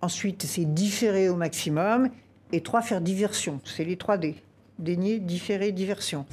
[0.00, 2.10] ensuite, c'est différer au maximum,
[2.52, 3.60] et trois, faire diversion.
[3.64, 4.36] C'est les 3 D
[4.78, 6.26] dénier, différer, diversion.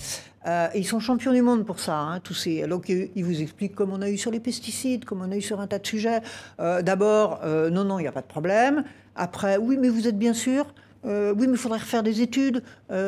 [0.45, 1.97] Euh, ils sont champions du monde pour ça.
[1.97, 2.67] Hein, tous ces...
[2.67, 5.41] Donc, ils vous expliquent comme on a eu sur les pesticides, comme on a eu
[5.41, 6.21] sur un tas de sujets.
[6.59, 8.83] Euh, d'abord, euh, non, non, il n'y a pas de problème.
[9.15, 10.73] Après, oui, mais vous êtes bien sûr.
[11.05, 12.63] oui, mais il faudrait refaire des études.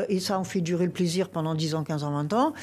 [0.10, 2.54] et ça, on fait durer le plaisir pendant 10 ans, 15 ans, 20 ans.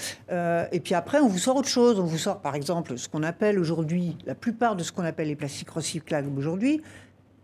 [0.71, 1.99] et puis après, on vous sort autre chose.
[1.99, 5.29] On vous sort, par exemple, ce qu'on appelle aujourd'hui, la plupart de ce qu'on appelle
[5.29, 6.83] les plastiques recyclables aujourd'hui.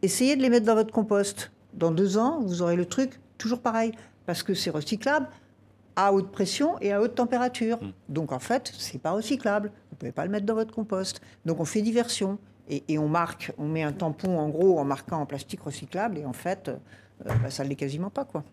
[0.02, 1.50] Essayez de les mettre dans votre compost.
[1.74, 3.92] Dans deux ans, vous aurez le truc toujours pareil
[4.28, 5.26] parce que c'est recyclable
[5.96, 7.82] à haute pression et à haute température.
[7.82, 7.92] Hmm.
[8.10, 9.72] Donc en fait, c'est pas recyclable.
[9.90, 11.22] Vous pouvez pas le mettre dans votre compost.
[11.46, 12.38] Donc on fait diversion
[12.68, 16.26] et, on marque, on met un tampon en gros en marquant en plastique recyclable et
[16.26, 16.76] en fait, euh,
[17.24, 18.44] bah, ça ne l'est quasiment pas quoi.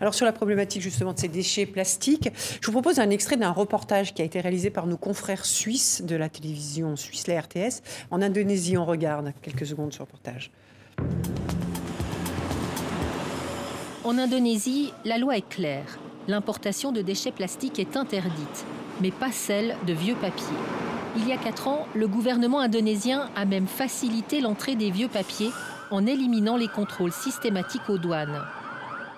[0.00, 2.28] Alors sur la problématique justement de ces déchets plastiques,
[2.60, 6.02] je vous propose un extrait d'un reportage qui a été réalisé par nos confrères suisses
[6.02, 7.82] de la télévision suisse, la RTS.
[8.10, 10.50] En Indonésie, on regarde quelques secondes ce reportage.
[14.02, 15.98] En Indonésie, la loi est claire.
[16.26, 18.64] L'importation de déchets plastiques est interdite,
[19.02, 20.56] mais pas celle de vieux papiers.
[21.16, 25.50] Il y a quatre ans, le gouvernement indonésien a même facilité l'entrée des vieux papiers
[25.90, 28.40] en éliminant les contrôles systématiques aux douanes.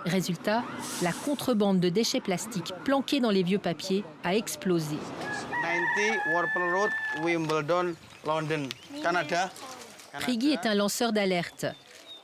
[0.04, 0.64] Résultat,
[1.00, 4.96] la contrebande de déchets plastiques planqués dans les vieux papiers a explosé.
[5.62, 6.90] 90 Road,
[7.22, 7.94] Wimbledon,
[8.26, 8.68] London,
[9.00, 9.48] Canada.
[10.18, 11.66] Priggy est un lanceur d'alerte.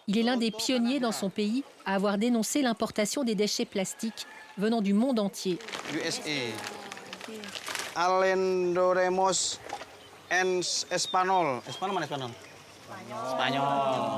[0.08, 4.26] Il est l'un des pionniers dans son pays à avoir dénoncé l'importation des déchets plastiques
[4.58, 5.58] venant du monde entier.
[5.94, 6.20] USA.
[7.96, 8.20] En
[10.90, 11.60] espagnol.
[11.66, 12.30] Espagnol espagnol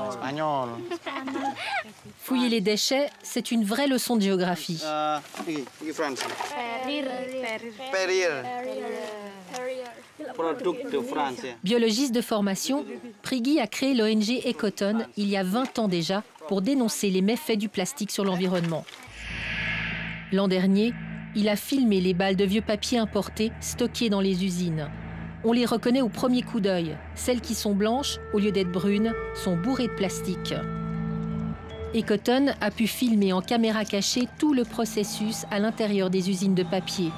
[0.09, 0.69] Espagnol.
[2.19, 4.83] Fouiller les déchets, c'est une vraie leçon de géographie.
[4.83, 5.19] Uh,
[11.63, 12.85] Biologiste de formation,
[13.21, 17.57] Prigui a créé l'ONG Ecoton il y a 20 ans déjà pour dénoncer les méfaits
[17.57, 18.83] du plastique sur l'environnement.
[20.33, 20.93] L'an dernier,
[21.33, 24.89] il a filmé les balles de vieux papier importés stockées dans les usines.
[25.45, 26.97] On les reconnaît au premier coup d'œil.
[27.15, 30.53] Celles qui sont blanches, au lieu d'être brunes, sont bourrées de plastique.
[31.95, 36.63] Ecoton a pu filmer en caméra cachée tout le processus à l'intérieur des usines de
[36.63, 37.11] papier,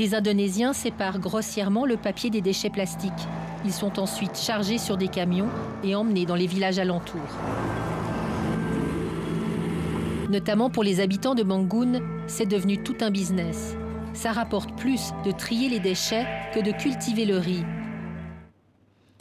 [0.00, 3.12] des Indonésiens séparent grossièrement le papier des déchets plastiques.
[3.66, 5.48] Ils sont ensuite chargés sur des camions
[5.84, 7.20] et emmenés dans les villages alentours.
[10.30, 13.74] Notamment pour les habitants de Mangoun, c'est devenu tout un business.
[14.14, 17.64] Ça rapporte plus de trier les déchets que de cultiver le riz,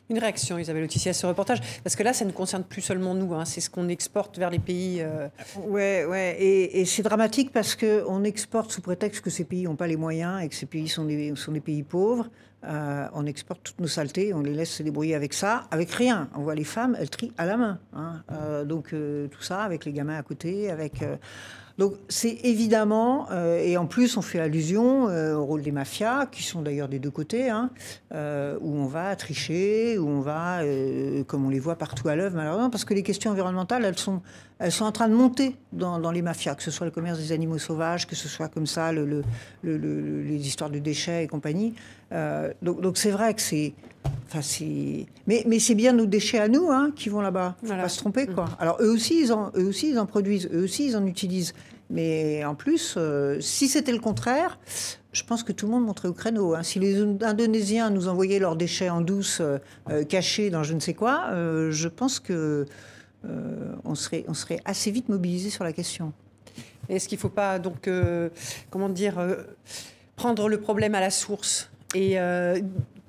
[0.09, 3.13] une réaction, Isabelle Autissier, à ce reportage Parce que là, ça ne concerne plus seulement
[3.13, 5.01] nous, hein, c'est ce qu'on exporte vers les pays.
[5.01, 5.27] Euh...
[5.67, 9.87] Ouais, ouais, et, c'est dramatique parce qu'on exporte sous prétexte que ces pays n'ont pas
[9.87, 12.29] les moyens et que ces pays sont des, sont des pays pauvres.
[12.65, 16.29] Euh, on exporte toutes nos saletés, on les laisse se débrouiller avec ça, avec rien.
[16.35, 17.79] On voit les femmes, elles trient à la main.
[17.93, 18.21] Hein.
[18.31, 21.03] Euh, donc euh, tout ça avec les gamins à côté, avec
[21.79, 26.25] donc c'est évidemment, euh, et en plus on fait allusion euh, au rôle des mafias,
[26.25, 27.69] qui sont d'ailleurs des deux côtés, hein,
[28.13, 30.59] euh, où on va tricher, où on va,
[31.25, 34.21] comme on les voit partout à l'œuvre malheureusement, parce que les questions environnementales, elles sont,
[34.81, 38.07] en train de monter dans, les mafias, que ce soit le commerce des animaux sauvages,
[38.07, 39.23] que ce soit comme ça le,
[39.63, 41.75] les histoires de déchets et compagnie.
[42.61, 43.73] donc c'est vrai que c'est...
[44.31, 44.41] Enfin,
[45.25, 47.55] mais, mais c'est bien nos déchets à nous hein, qui vont là-bas.
[47.63, 48.27] Faut pas se tromper.
[48.27, 48.45] Quoi.
[48.45, 48.55] Mm.
[48.59, 51.53] Alors eux aussi, ils en, eux aussi, ils en produisent, eux aussi, ils en utilisent.
[51.89, 54.59] Mais en plus, euh, si c'était le contraire,
[55.11, 56.53] je pense que tout le monde monterait au créneau.
[56.53, 56.61] Hein.
[56.61, 59.57] Si les Indonésiens nous envoyaient leurs déchets en douce, euh,
[59.89, 62.65] euh, cachés dans je ne sais quoi, je pense que
[63.83, 66.13] on serait, on serait assez vite mobilisé sur la question.
[66.87, 67.89] Est-ce qu'il ne faut pas donc,
[68.69, 69.15] comment dire,
[70.15, 72.17] prendre le problème à la source et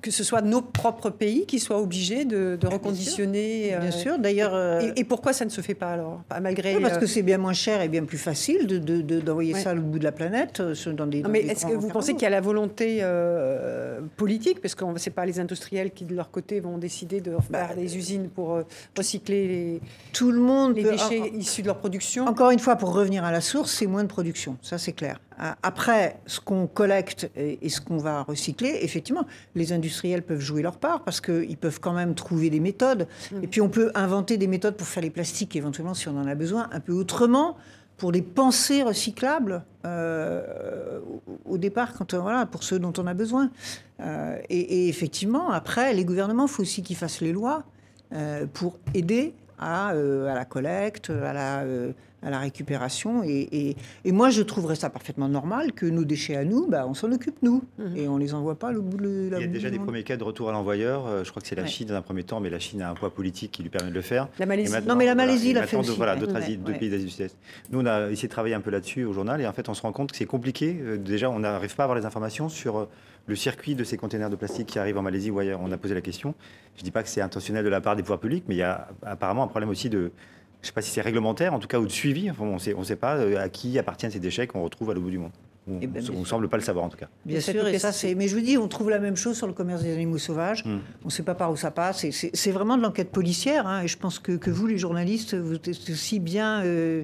[0.01, 3.75] que ce soit nos propres pays qui soient obligés de, reconditionner.
[3.79, 4.17] Bien sûr.
[4.17, 4.53] D'ailleurs.
[4.53, 6.79] Euh, et, pourquoi ça ne se fait pas alors Malgré.
[6.79, 9.99] parce que c'est bien moins cher et bien plus facile d'envoyer de, ça l'autre bout
[9.99, 11.23] de la planète euh, dans des.
[11.23, 15.09] mais est-ce que vous pensez qu'il y a la volonté euh, politique Parce que ce
[15.09, 18.29] n'est pas les industriels qui, de leur côté, vont décider de faire bah, des usines
[18.29, 18.59] pour
[18.97, 19.81] recycler les,
[20.13, 22.25] tout le monde les déchets issus de leur production?
[22.25, 24.57] Encore une fois, pour revenir à la source, c'est moins de production.
[24.61, 25.19] Ça, c'est clair.
[25.41, 29.25] Euh, après, ce qu'on collecte et ce qu'on va recycler, effectivement,
[29.55, 33.07] les industriels peuvent jouer leur part parce qu'ils peuvent quand même trouver des méthodes.
[33.31, 33.43] Mm.
[33.43, 36.27] Et puis on peut inventer des méthodes pour faire les plastiques, éventuellement, si on en
[36.27, 37.57] a besoin, un peu autrement,
[37.97, 40.99] pour des pensées recyclables euh,
[41.45, 43.51] au départ, quand, voilà, pour ceux dont on a besoin.
[43.99, 47.63] Euh, et, effectivement, après, les gouvernements, il faut aussi qu'ils fassent les lois
[48.51, 51.63] pour aider à, à, la collecte, à la
[52.23, 53.23] à la récupération.
[53.23, 57.11] Et, moi, je trouverais ça parfaitement normal que nos déchets à nous, bah, on s'en
[57.11, 57.63] occupe nous.
[57.77, 57.97] Mhm.
[57.97, 60.03] Et on les envoie pas au bout de la Il y a déjà des premiers
[60.03, 61.07] cas de retour à l'envoyeur.
[61.07, 62.89] Euh, je crois que c'est la Chine dans un premier temps, mais la Chine a
[62.89, 64.27] un poids politique qui lui permet de le faire.
[64.39, 64.73] La Malaisie.
[64.87, 65.91] non, mais la Malaisie l'a fait aussi.
[65.97, 67.37] Voilà, d'autres pays d'Asie du Sud-Est.
[67.71, 69.41] Nous, on a essayé de travailler un peu là-dessus au journal.
[69.41, 70.77] Et en fait, on se rend compte que c'est compliqué.
[70.81, 72.85] Euh, déjà, on n'arrive pas à avoir les informations sur euh,
[73.27, 75.59] le circuit de ces containers de plastique qui arrivent en Malaisie ou ailleurs.
[75.61, 76.33] On a posé la question.
[76.75, 78.59] Je ne dis pas que c'est intentionnel de la part des pouvoirs publics, mais il
[78.59, 80.11] y a apparemment un problème aussi de
[80.61, 82.31] je ne sais pas si c'est réglementaire, en tout cas, ou de suivi.
[82.39, 84.93] on ne sait, on sait pas euh, à qui appartiennent ces déchets qu'on retrouve à
[84.93, 85.31] l'autre bout du monde.
[85.67, 87.07] On ne eh ben, semble pas le savoir en tout cas.
[87.23, 88.15] Bien sûr, et ça c'est.
[88.15, 90.65] Mais je vous dis, on trouve la même chose sur le commerce des animaux sauvages.
[90.65, 90.79] Hmm.
[91.03, 92.03] On ne sait pas par où ça passe.
[92.11, 93.67] C'est vraiment de l'enquête policière.
[93.67, 97.03] Hein, et je pense que, que, vous, les journalistes, vous êtes aussi bien, euh,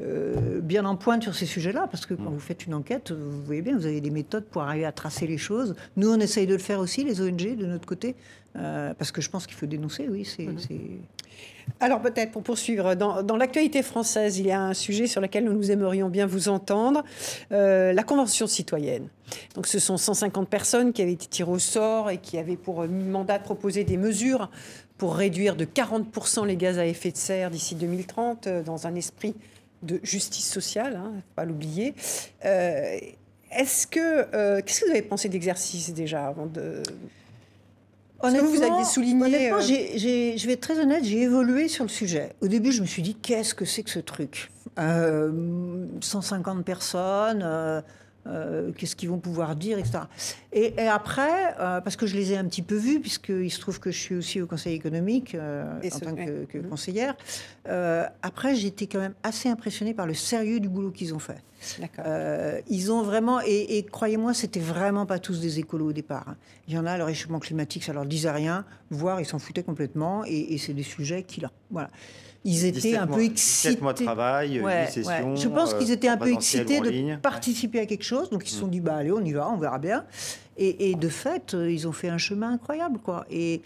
[0.00, 2.34] euh, bien en pointe sur ces sujets-là, parce que quand hmm.
[2.34, 5.26] vous faites une enquête, vous voyez bien, vous avez des méthodes pour arriver à tracer
[5.26, 5.74] les choses.
[5.96, 8.16] Nous, on essaye de le faire aussi, les ONG, de notre côté,
[8.54, 10.08] parce que je pense qu'il faut dénoncer.
[10.08, 10.46] Oui, c'est.
[10.46, 10.56] Hmm.
[11.80, 15.70] Alors peut-être pour poursuivre, dans, l'actualité française, il y a un sujet sur lequel nous
[15.70, 17.04] aimerions bien vous entendre,
[17.52, 19.08] euh, la Convention citoyenne.
[19.54, 22.86] Donc ce sont 150 personnes qui avaient été tirées au sort et qui avaient pour
[22.86, 24.50] mandat de proposer des mesures
[24.98, 28.94] pour réduire de 40% les gaz à effet de serre d'ici 2030 euh, dans un
[28.94, 29.34] esprit
[29.82, 31.94] de justice sociale, hein, pas l'oublier.
[32.44, 32.98] Euh,
[33.50, 36.82] est-ce que qu'est-ce que vous avez pensé d'exercice déjà avant de
[38.20, 39.52] Honnêtement, vous aviez souligné.
[39.52, 42.34] Euh, je vais être très honnête, j'ai évolué sur le sujet.
[42.40, 44.50] Au début, je me suis dit, qu'est-ce que c'est que ce truc?
[44.76, 47.42] 150 euh, personnes.
[47.44, 47.80] Euh,
[48.26, 50.00] euh, qu'est-ce qu'ils vont pouvoir dire, etc.
[50.52, 53.80] Et, après, euh, parce que je les ai un petit peu vus, puisqu'il se trouve
[53.80, 56.68] que je suis aussi au Conseil économique euh, en tant que, mhm.
[56.68, 57.16] conseillère,
[58.22, 61.42] après, j'étais quand même assez impressionnée par le sérieux du boulot qu'ils ont fait.
[62.68, 66.28] ils ont vraiment, et, croyez-moi, c'était vraiment pas tous des écolos au départ.
[66.28, 66.36] Hein.
[66.68, 69.62] Il y en a, le réchauffement climatique, ça leur disait rien, voire ils s'en foutaient
[69.62, 71.90] complètement, et, et c'est des sujets qui, là, voilà
[72.44, 73.80] ils étaient un peu excités.
[73.80, 78.04] mois de travail, ouais, Je pense qu'ils étaient un peu excités de participer à quelque
[78.04, 78.70] chose, donc ils se sont mm.
[78.70, 80.04] dit bah allez, on y va, on verra bien.
[80.56, 83.26] Et, de fait, euh, ils ont fait un chemin incroyable, quoi.
[83.28, 83.62] Et,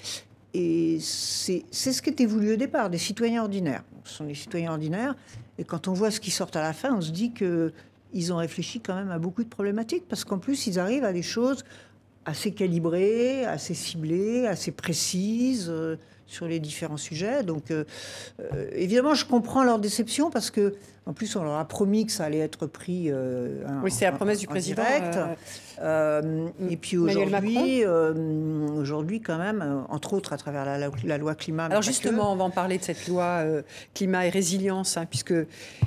[0.55, 3.83] et c'est ce qui était voulu au départ, des citoyens ordinaires.
[4.05, 5.15] Ce sont des citoyens ordinaires,
[5.59, 7.73] et quand on voit ce qui sort à la fin, on se dit que
[8.15, 11.13] ils ont réfléchi quand même à beaucoup de problématiques, parce qu'en plus, ils arrivent à
[11.13, 11.63] des choses
[12.25, 15.71] assez calibrées, assez ciblées, assez précises.
[16.29, 17.43] Sur les différents sujets.
[17.43, 17.85] Donc, euh,
[18.53, 20.75] euh, évidemment, je comprends leur déception parce que,
[21.07, 23.07] en plus, on leur a promis que ça allait être pris.
[23.11, 24.83] Euh, oui, c'est la promesse du président.
[24.83, 25.19] Direct.
[25.81, 31.65] Euh, et puis aujourd'hui, aujourd'hui quand même, entre autres à travers la, loi climat.
[31.65, 33.43] Alors justement, on va en parler de cette loi
[33.95, 35.35] climat et résilience, hein, puisque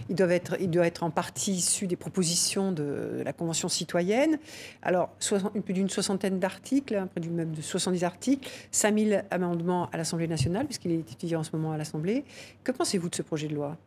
[0.09, 4.39] il doit être, il doit être en partie issu des propositions de la Convention citoyenne.
[4.81, 5.09] Alors,
[5.63, 10.27] plus d'une soixantaine d'articles, hein, près du même de 70 articles, 5000 amendements à l'Assemblée
[10.31, 12.23] nationale, puisqu'il est étudié en ce moment à l'Assemblée.
[12.63, 13.77] Que pensez-vous de ce projet de loi?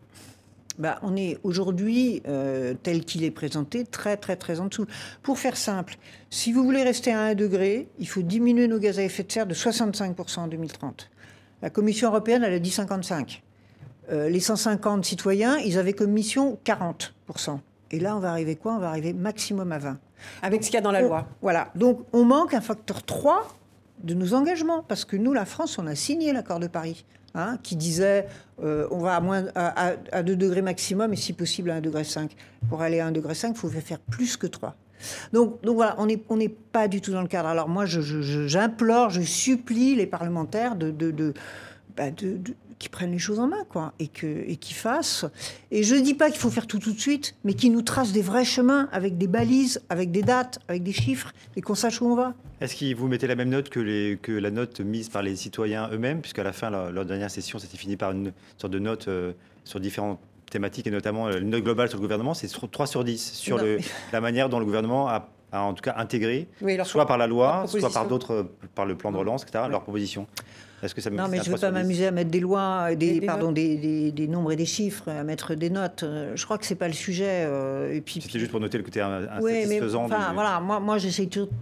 [0.78, 4.86] Bah, on est aujourd'hui, euh, tel qu'il est présenté, très très très en dessous.
[5.22, 5.96] Pour faire simple,
[6.30, 9.30] si vous voulez rester à 1 degré, il faut diminuer nos gaz à effet de
[9.30, 11.10] serre de 65% en 2030.
[11.62, 13.42] La Commission européenne, elle a dit 55.
[14.10, 17.60] Euh, les 150 citoyens, ils avaient comme mission 40%.
[17.92, 18.74] Et là, on va arriver quoi?
[18.74, 19.98] On va arriver maximum à 20.
[20.42, 21.28] Avec ce qu'il y a dans la loi.
[21.40, 21.70] Voilà.
[21.76, 23.46] Donc, on manque un facteur 3
[24.02, 24.82] de nos engagements.
[24.82, 27.04] Parce que nous, la France, on a signé l'accord de Paris.
[27.36, 28.28] Hein, qui disait
[28.62, 32.04] euh, on va à, moins, à, 2 degrés maximum et si possible à 1 degré
[32.04, 32.30] 5.
[32.68, 34.76] Pour aller à 1 degré 5, il faut faire plus que 3.
[35.32, 36.38] Donc, donc voilà, on n'est on
[36.70, 37.48] pas du tout dans le cadre.
[37.48, 41.34] Alors moi, j'implore, je, supplie les parlementaires de, de,
[41.96, 42.38] bah, de,
[42.78, 45.26] qui prennent les choses en main, quoi, et que et qui fassent.
[45.70, 47.82] Et je ne dis pas qu'il faut faire tout tout de suite, mais qui nous
[47.82, 51.74] tracent des vrais chemins avec des balises, avec des dates, avec des chiffres, et qu'on
[51.74, 52.34] sache où on va.
[52.60, 55.36] Est-ce que vous mettez la même note que, les, que la note mise par les
[55.36, 59.08] citoyens eux-mêmes, puisqu'à la fin, leur, dernière session, c'était fini par une sorte de note
[59.08, 59.32] euh,
[59.64, 60.20] sur différentes
[60.50, 63.58] thématiques, et notamment euh, une note globale sur le gouvernement, c'est 3 sur 10 sur
[63.58, 63.78] le,
[64.12, 67.16] la manière dont le gouvernement a à en tout cas intégrer, Oui, leur soit par
[67.16, 70.26] la loi, soit par d'autres, par le plan de relance, etc., leurs propositions.
[70.84, 71.82] Est-ce que ça me Non, mais je ne veux pas 3 sur 10?
[71.82, 74.66] m'amuser à mettre des lois, euh, des, des pardon, des, des- des nombres et des
[74.66, 76.02] chiffres, à mettre des notes.
[76.02, 77.44] Euh, Je crois que c'est pas le sujet.
[77.46, 80.04] euh, et puis, C'était juste pour noter le côté euh, Oui, mais insatisfaisant.
[80.04, 81.54] enfin, du- voilà, moi, moi j'essaye toujours de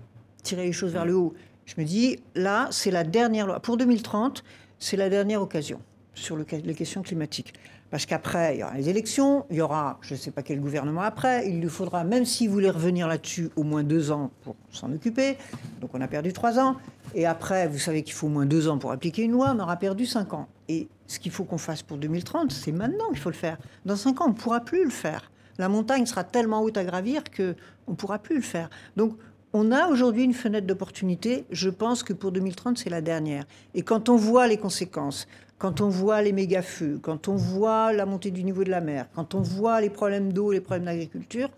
[0.43, 1.35] tirer les choses vers le haut.
[1.67, 3.61] Je me dis, là, c'est la dernière loi.
[3.61, 4.43] Pour 2030,
[4.81, 5.81] c'est la dernière occasion
[6.15, 7.55] sur le- les questions climatiques.
[7.93, 10.61] Parce qu'après, il y aura les élections, il y aura, je ne sais pas quel
[10.61, 14.57] gouvernement après, il lui faudra, même s'il voulait revenir là-dessus, au moins deux ans pour
[14.71, 15.37] s'en occuper.
[15.83, 16.77] Donc on a perdu trois ans.
[17.15, 19.61] Et après, vous savez qu'il faut au moins deux ans pour appliquer une loi, on
[19.61, 20.49] aura perdu cinq ans.
[20.71, 23.59] Et ce qu'il faut qu'on fasse pour 2030, c'est maintenant qu'il faut le faire.
[23.85, 25.31] Dans cinq ans, on ne pourra plus le faire.
[25.59, 27.55] La montagne sera tellement haute à gravir qu'on
[27.89, 28.71] ne pourra plus le faire.
[28.97, 29.19] Donc,
[29.53, 31.45] on a aujourd'hui une fenêtre d'opportunité.
[31.51, 33.45] Je pense que pour 2030, c'est la dernière.
[33.75, 35.27] Et quand on voit les conséquences,
[35.63, 39.07] quand on voit les méga-feux, quand on voit la montée du niveau de la mer,
[39.15, 41.51] quand on voit les problèmes d'eau, les problèmes d'agriculture,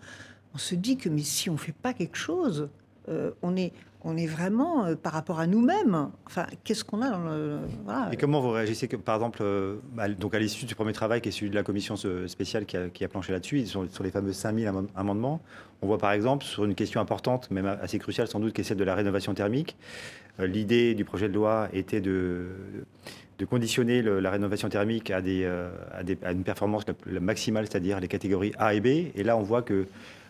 [0.53, 2.69] on se dit que mais si on ne fait pas quelque chose,
[3.09, 6.09] euh, on, est, on est vraiment euh, par rapport à nous-mêmes.
[6.27, 7.57] Enfin, qu'est-ce qu'on a dans le...
[8.11, 11.19] Et comment vous réagissez, que, par exemple, euh, à- donc à l'issue du premier travail
[11.19, 11.95] qui est celui de la commission
[12.27, 15.41] spéciale qui a, planché là-dessus, sur, sur les fameux 5000 am- amendements,
[15.81, 18.65] on voit par exemple sur une question importante, même assez cruciale sans doute, qui est
[18.65, 19.75] celle de la rénovation thermique.
[20.37, 22.49] L'idée du projet de loi était de
[23.43, 27.11] conditionner le- la rénovation thermique à, des, euh, à, des- à une performance la, plus-
[27.13, 28.85] la maximale, c'est-à-dire les catégories A et B.
[29.13, 29.85] Et là, on voit que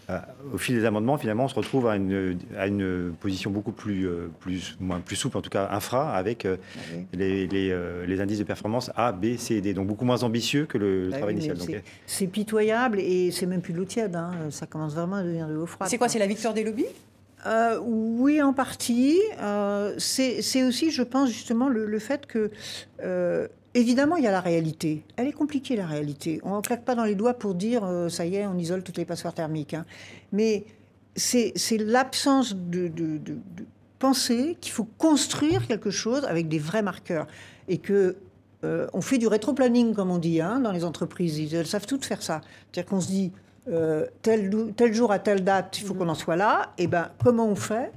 [0.10, 0.20] euh,
[0.54, 4.08] au fil des amendements, finalement, on se retrouve à une, à une position beaucoup plus,
[4.08, 6.58] euh, plus, moins, plus souple, en tout cas infra, avec euh,
[7.12, 9.74] les, les, euh, les indices de performance A, B, C et D.
[9.74, 11.82] Donc beaucoup moins ambitieux que le, le Bah travail oui, initial.
[12.06, 14.16] C'est pitoyable et c'est même plus de l'eau tiède.
[14.16, 14.32] hein.
[14.52, 15.90] Ça commence vraiment à devenir de l'eau froide.
[15.90, 16.86] C'est quoi C'est la victoire des lobbies?
[17.46, 19.20] Euh, oui, en partie.
[19.40, 22.52] Euh, c'est aussi, je pense, justement, le, fait que,
[23.04, 25.04] euh, évidemment, il y a la réalité.
[25.16, 26.40] Elle est compliquée, la réalité.
[26.44, 28.98] On ne claque pas dans les doigts pour dire, ça y est, on isole toutes
[28.98, 29.74] les passoires thermiques.
[29.74, 29.86] hein.
[30.32, 30.66] Mais
[31.16, 33.20] c'est l'absence de, de-
[34.62, 37.26] qu'il faut construire quelque chose avec des vrais marqueurs.
[37.68, 38.18] Et que
[38.94, 41.54] on fait du rétro-planning, comme on dit, hein, dans les entreprises.
[41.54, 42.42] Elles savent toutes faire ça.
[42.72, 43.32] C'est-à-dire qu'on se dit,
[43.68, 46.74] euh, tel, jour à telle date, il faut qu'on en soit là.
[46.78, 47.92] Et ben, comment on fait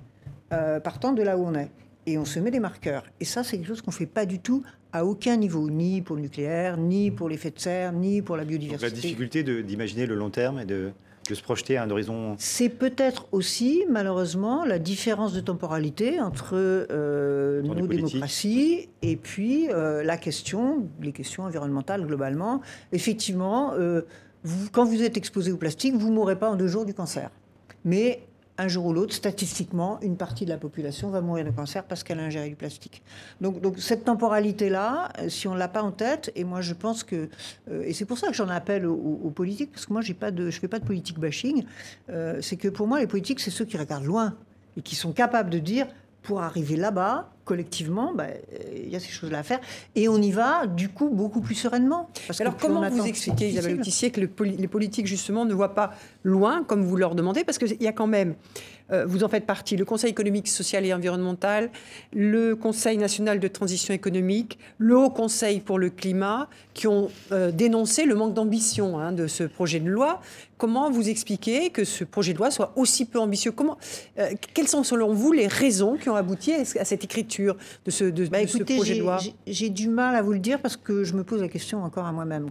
[0.53, 1.71] euh, partant de là où on est?
[2.07, 3.05] Et on se met des marqueurs.
[3.21, 4.63] Et ça, c'est quelque chose qu'on ne fait pas du tout
[4.93, 8.45] à aucun niveau, ni pour le nucléaire, ni pour l'effet de serre, ni pour la
[8.45, 8.87] donc biodiversité.
[8.87, 10.93] la difficulté d'imaginer le long terme et de,
[11.29, 12.35] de se projeter à un horizon.
[12.39, 20.03] C'est peut-être aussi, malheureusement, la différence de temporalité entre euh, nos démocraties et puis euh,
[20.03, 22.61] la question, les questions environnementales globalement.
[22.93, 24.03] Effectivement, euh,
[24.73, 27.31] quand vous êtes exposé au plastique, vous ne mourrez pas en deux jours du cancer.
[27.85, 28.29] Mais
[28.59, 32.03] un jour ou l'autre, statistiquement, une partie de la population va mourir de cancer parce
[32.03, 33.03] qu'elle a ingéré du plastique.
[33.41, 37.05] Donc, cette temporalité-là, euh, si on ne l'a pas en tête, et moi je pense
[37.05, 37.29] que,
[37.71, 40.51] euh, et c'est pour ça que j'en appelle aux, politiques, parce que moi pas de,
[40.51, 41.65] je fais pas de politique bashing,
[42.11, 44.35] euh, c'est que pour moi les politiques c'est ceux qui regardent loin
[44.77, 45.87] et qui sont capables de dire
[46.23, 49.61] pour arriver là-bas, collectivement, bah, euh, il y a ces choses-là à faire,
[49.97, 52.11] et on y va du coup beaucoup plus sereinement.
[52.27, 53.81] Parce Alors comment vous expliquez, Isabelle.
[53.81, 55.89] Autissier, que le poli- les politiques justement ne voient pas
[56.23, 57.45] loin comme vous leur demandez?
[57.45, 58.35] Parce qu'il y a quand même,
[58.93, 61.71] euh, vous en faites partie, le Conseil économique, social et environnemental,
[62.13, 67.51] le Conseil national de transition économique, le Haut Conseil pour le climat, qui ont euh,
[67.51, 70.21] dénoncé le manque d'ambition hein, de ce projet de loi.
[70.59, 73.53] Comment vous expliquez que ce projet de loi soit aussi peu ambitieux?
[73.53, 73.79] Comment,
[74.19, 78.05] euh, Quelles sont selon vous les raisons qui ont abouti à cette écriture de ce,
[78.05, 79.19] de, Bah, de ce écoutez, projet de j'ai- loi?
[79.47, 82.07] j'ai- du mal à vous le dire parce que je me pose la question encore
[82.07, 82.47] à moi-même.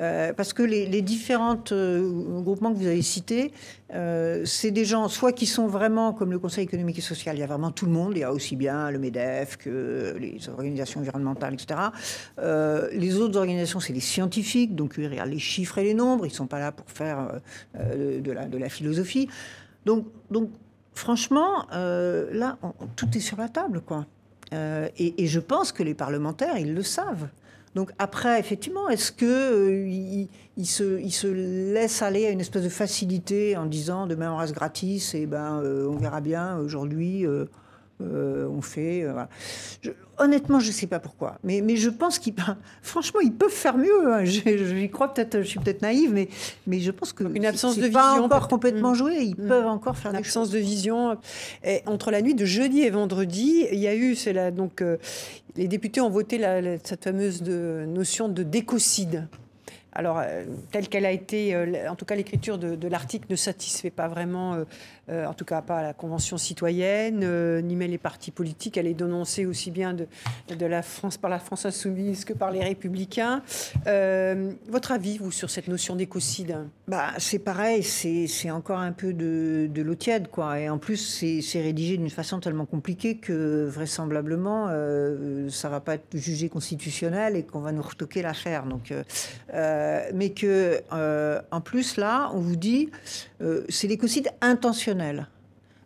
[0.00, 1.56] Euh, parce que les, les différents
[2.42, 3.52] groupements que vous avez cités,
[3.94, 7.40] euh, c'est des gens soit qui sont vraiment comme le Conseil économique et social, il
[7.40, 10.48] y a vraiment tout le monde, il y a aussi bien le MEDEF que les
[10.48, 11.80] organisations environnementales, etc.
[12.38, 16.26] Euh, les autres organisations, c'est les scientifiques, donc ils regardent les chiffres et les nombres,
[16.26, 17.38] ils ne sont pas là pour faire euh,
[17.80, 19.28] euh, de, la, de la philosophie.
[19.86, 20.50] Donc, donc
[20.94, 24.04] franchement, euh, là, on- tout est sur la table, quoi.
[24.52, 27.28] Euh, et, je pense que les parlementaires, ils le savent.
[27.74, 33.56] Donc après, effectivement, est-ce que euh, se, se laissent aller à une espèce de facilité
[33.56, 37.26] en disant demain on reste gratis et ben euh, on verra bien aujourd'hui
[38.00, 39.02] euh, euh, on fait.
[39.04, 39.28] euh, voilà.
[39.82, 42.34] Je- honnêtement, je ne sais pas pourquoi, mais, mais je pense qu'ils,
[42.82, 44.12] franchement, ils peuvent faire mieux.
[44.12, 44.24] hein.
[44.24, 46.28] Je- J'y crois peut-être, je suis peut-être naïve, mais,
[46.66, 48.96] mais je pense que une absence de pas vision, encore complètement Mm.
[48.96, 49.16] joué.
[49.20, 49.48] Ils Mm.
[49.48, 50.24] peuvent encore faire des choses.
[50.26, 51.16] L'absence de vision.
[51.64, 54.80] Et entre la nuit de jeudi et vendredi, il y a eu, c'est la, donc,
[54.82, 54.96] euh,
[55.56, 59.26] les députés ont voté la- la- cette fameuse de- notion de décocide.
[59.92, 63.90] alors, euh, telle qu'elle a été, euh, en tout cas, l'écriture de, l'article ne satisfait
[63.90, 64.54] pas vraiment,
[65.10, 67.20] euh, en tout cas pas la Convention citoyenne,
[67.60, 68.76] ni même les partis politiques.
[68.76, 70.06] Elle est dénoncée aussi bien de,
[70.66, 73.42] la France par la France insoumise que par les Républicains.
[74.68, 76.56] votre avis, vous, sur cette notion d'écocide?
[76.86, 80.60] Bah, C'est pareil, c'est encore un peu de, l'eau tiède, quoi.
[80.60, 80.96] Et en plus,
[81.40, 84.68] c'est rédigé d'une façon tellement compliquée que vraisemblablement,
[85.48, 88.64] ça va pas être jugé constitutionnel et qu'on va nous retoquer l'affaire.
[88.64, 88.92] Donc.
[89.54, 92.90] Euh, mais que, euh, en plus, là, on vous dit,
[93.40, 94.97] euh, c'est l'écocide intentionnel.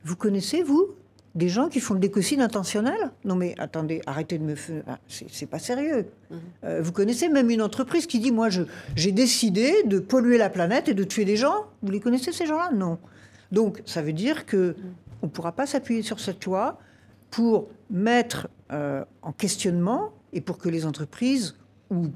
[0.04, 0.88] Vous connaissez, vous,
[1.34, 3.10] des gens qui font le l'écocide intentionnel?
[3.24, 4.82] Non, mais attendez, arrêtez de me faire.
[4.86, 6.06] Ah, c'est pas sérieux.
[6.30, 6.80] Mhm.
[6.80, 8.48] vous connaissez même une entreprise qui dit Moi,
[8.96, 11.66] j'ai décidé de polluer la planète et de tuer des gens?
[11.82, 12.70] Vous les connaissez, ces gens-là?
[12.72, 12.98] Non.
[13.50, 14.74] Donc, ça veut dire que
[15.22, 16.78] on ne pourra pas s'appuyer sur cette loi
[17.30, 21.54] pour mettre en questionnement et pour que les entreprises
[21.92, 22.06] ou,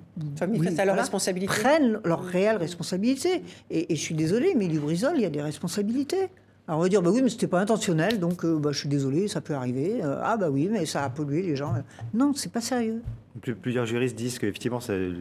[0.84, 1.46] leur responsabilité.
[1.46, 3.42] prennent leurs réelles responsabilités.
[3.70, 6.28] Et, je suis désolée, mais Lubrizol, il y a des responsabilités.
[6.68, 8.88] Alors on va dire, bah oui, mais c'était pas intentionnel, donc euh, bah, je suis
[8.88, 10.00] désolé, ça peut arriver.
[10.02, 11.72] Euh, ah bah oui, mais ça a pollué les gens.
[12.12, 13.02] Non, c'est pas sérieux.
[13.62, 15.12] Plusieurs juristes disent qu'effectivement, ce,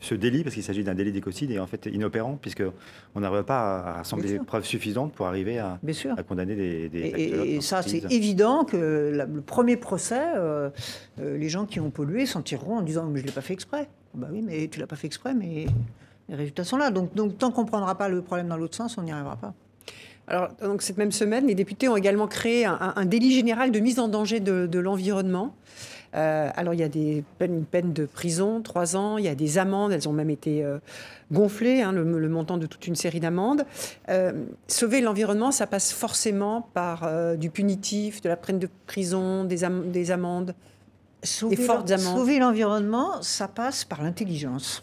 [0.00, 3.78] ce, délit, parce qu'il s'agit d'un délit d'écocide, est en fait inopérant, puisqu'on n'arrive pas
[3.78, 5.78] à rassembler des preuves suffisantes pour arriver à,
[6.16, 10.70] à condamner des, des Et, et ça, c'est évident que le premier procès, euh,
[11.20, 13.54] les gens qui ont pollué s'en tireront en disant, mais je ne l'ai pas fait
[13.54, 13.88] exprès.
[14.14, 15.66] Bah oui, mais tu l'as pas fait exprès, mais
[16.28, 16.90] les résultats sont là.
[16.90, 19.36] Donc, donc tant qu'on ne prendra pas le problème dans l'autre sens, on n'y arrivera
[19.36, 19.54] pas.
[20.28, 23.98] Alors, donc, cette même semaine, les députés ont également créé un, délit général de mise
[23.98, 25.54] en danger de, l'environnement.
[26.14, 29.28] Euh, alors, il y a des peines, une peine de prison, trois ans, il y
[29.28, 30.78] a des amendes, elles ont même été euh,
[31.32, 33.64] gonflées, hein, le, montant de toute une série d'amendes.
[34.10, 34.32] Euh,
[34.68, 40.10] sauver l'environnement, ça passe forcément par du punitif, de la peine de prison, des, des
[40.10, 40.54] amendes.
[41.22, 44.82] Sauver l'environnement, ça passe par l'intelligence.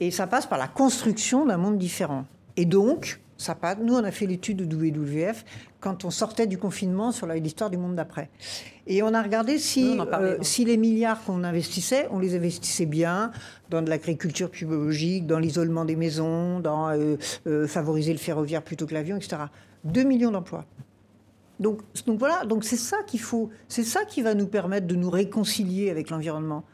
[0.00, 2.24] Et ça passe par la construction d'un monde différent.
[2.56, 3.78] Et donc, ça passe.
[3.80, 5.44] Nous, on a fait l'étude de WWF
[5.80, 8.28] quand on sortait du confinement sur l'histoire du monde d'après.
[8.86, 13.30] Et on a regardé si, euh, si les milliards qu'on investissait, on les investissait bien
[13.70, 17.16] dans de l'agriculture biologique, dans l'isolement des maisons, dans euh,
[17.46, 19.42] euh, favoriser le ferroviaire plutôt que l'avion, etc.
[19.84, 20.64] 2 millions d'emplois.
[21.60, 24.94] Donc, donc voilà, donc c'est ça qu'il faut, c'est ça qui va nous permettre de
[24.94, 26.64] nous réconcilier avec l'environnement.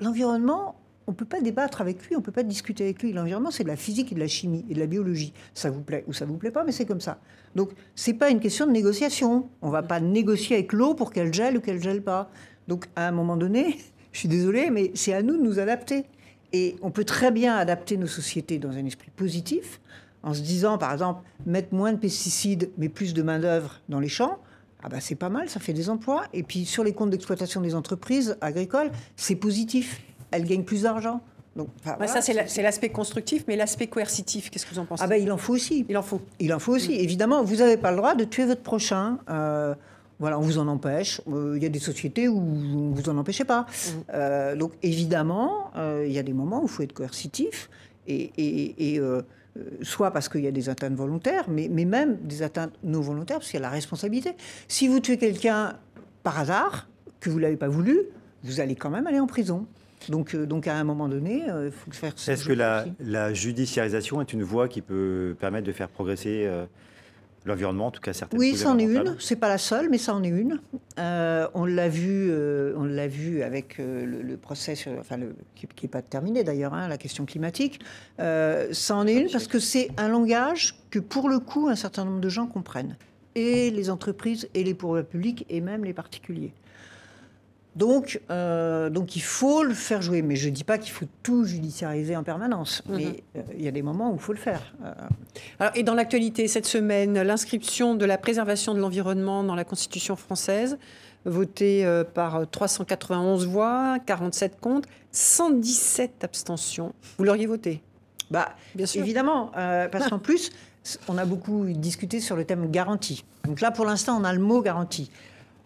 [0.00, 0.76] L'environnement,
[1.06, 3.12] on ne peut pas débattre avec lui, on ne peut pas discuter avec lui.
[3.12, 5.32] L'environnement, c'est de la physique et de la chimie et de la biologie.
[5.54, 7.20] Ça vous plaît ou ça vous plaît pas, mais c'est comme ça.
[7.54, 9.48] Donc, c'est pas une question de négociation.
[9.62, 12.28] On va pas négocier avec l'eau pour qu'elle gèle ou qu'elle gèle pas.
[12.66, 13.78] Donc, à un moment donné,
[14.12, 16.04] je suis désolée, mais c'est à nous de nous adapter.
[16.52, 19.80] Et on peut très bien adapter nos sociétés dans un esprit positif
[20.22, 24.08] en se disant, par exemple, mettre moins de pesticides mais plus de main-d'œuvre dans les
[24.08, 24.38] champs,
[24.82, 26.24] ah bah c'est pas mal, ça fait des emplois.
[26.32, 30.00] Et puis sur les comptes d'exploitation des entreprises agricoles, c'est positif.
[30.30, 31.20] Elles gagnent plus d'argent.
[31.56, 35.02] Donc, ça, c'est l'aspect constructif, mais l'aspect coercitif, qu'est-ce que vous en pensez?
[35.02, 35.86] Ah ben, il en faut aussi.
[35.88, 36.20] Il en faut.
[36.38, 36.92] Il en faut aussi.
[36.92, 39.18] Évidemment, vous n'avez pas le droit de tuer votre prochain.
[39.30, 39.74] Euh,
[40.18, 41.22] voilà, on vous en empêche.
[41.28, 43.62] Euh, il y a des sociétés où vous vous en empêchez pas.
[43.62, 43.90] Mmh.
[44.12, 47.70] Euh, donc, évidemment, il y a des moments où il faut être coercitif.
[48.06, 49.00] Et, et, et
[49.80, 53.38] soit parce qu'il y a des atteintes volontaires, mais, mais même des atteintes non volontaires,
[53.38, 54.34] parce qu'il y a la responsabilité.
[54.68, 55.78] Si vous tuez quelqu'un
[56.22, 56.86] par hasard,
[57.18, 58.02] que vous ne l'avez pas voulu,
[58.44, 59.66] vous allez quand même aller en prison.
[60.08, 63.32] Donc, euh, donc à un moment donné, euh, il faut faire Est-ce que la, la,
[63.34, 66.48] judiciarisation est une voie qui peut permettre de faire progresser
[67.46, 69.16] l'environnement, en tout cas certaines Oui, c'en est une.
[69.18, 70.60] C'est pas la seule, mais ça en est une.
[70.98, 75.66] Euh, on l'a vu, euh, on l'a vu avec euh, le, procès, enfin le, qui
[75.82, 77.80] n'est pas terminé d'ailleurs, hein, la question climatique.
[78.18, 82.04] ça en est une parce que c'est un langage que pour le coup un certain
[82.04, 82.96] nombre de gens comprennent,
[83.34, 86.52] et les entreprises, et les pouvoirs publics, et même les particuliers.
[87.76, 90.22] Donc, euh, donc il faut le faire jouer.
[90.22, 92.82] Mais je ne dis pas qu'il faut tout judiciariser en permanence.
[92.88, 92.96] Mhm.
[92.96, 94.74] Mais euh, il y a des moments où il faut le faire.
[94.82, 94.92] Euh,
[95.60, 100.16] Alors, et dans l'actualité, cette semaine, l'inscription de la préservation de l'environnement dans la Constitution
[100.16, 100.78] française,
[101.26, 106.94] votée par 391 voix, 47 contre, 117 abstentions.
[107.18, 107.82] Vous l'auriez voté?
[108.30, 109.02] Bah, Bien sûr.
[109.02, 110.52] Évidemment, parce qu'en plus,
[111.08, 113.24] on a beaucoup discuté sur le thème garantie.
[113.44, 115.10] Donc là, pour l'instant, on a le mot garantie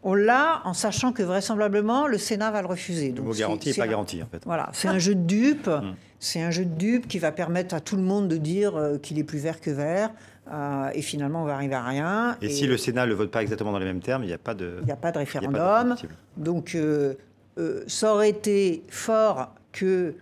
[0.03, 3.13] on l'a en sachant que vraisemblablement le Sénat va le refuser.
[3.13, 4.43] Le mot garantie n'est pas garanti en fait.
[4.45, 5.71] Voilà, c'est un jeu de dupes.
[5.81, 5.95] Hum.
[6.23, 8.99] C'est un jeu de dupes qui va permettre à tout le monde de dire euh,
[8.99, 10.11] qu'il est plus vert que vert.
[10.53, 12.37] Euh, et finalement, on va arriver à rien.
[12.43, 14.35] Et, si le Sénat ne le vote pas exactement dans les mêmes termes, il n'y
[14.35, 14.77] a pas de.
[14.83, 15.97] Il n'y a pas de référendum.
[16.37, 17.15] Donc, euh,
[17.87, 20.15] ça aurait été fort que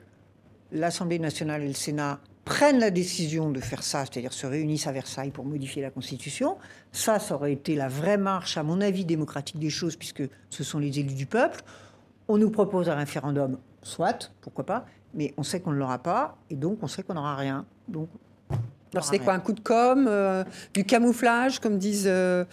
[0.71, 4.93] l'Assemblée nationale et le Sénat prennent la décision de faire ça, c'est-à-dire se réunissent à
[4.93, 6.57] Versailles pour modifier la Constitution,
[6.93, 10.65] ça, ça aurait été la vraie marche, à mon avis, démocratique des choses, puisque ce
[10.65, 11.61] sont les élus du peuple.
[12.27, 14.87] On nous propose un référendum, soit, pourquoi pas.
[15.13, 17.67] mais on sait qu'on ne l'aura pas, et donc on sait qu'on n'aura rien.
[17.87, 18.09] Donc
[18.95, 22.07] alors c'est quoi un coup de com, euh, du camouflage, comme disent.
[22.07, 22.45] Euh,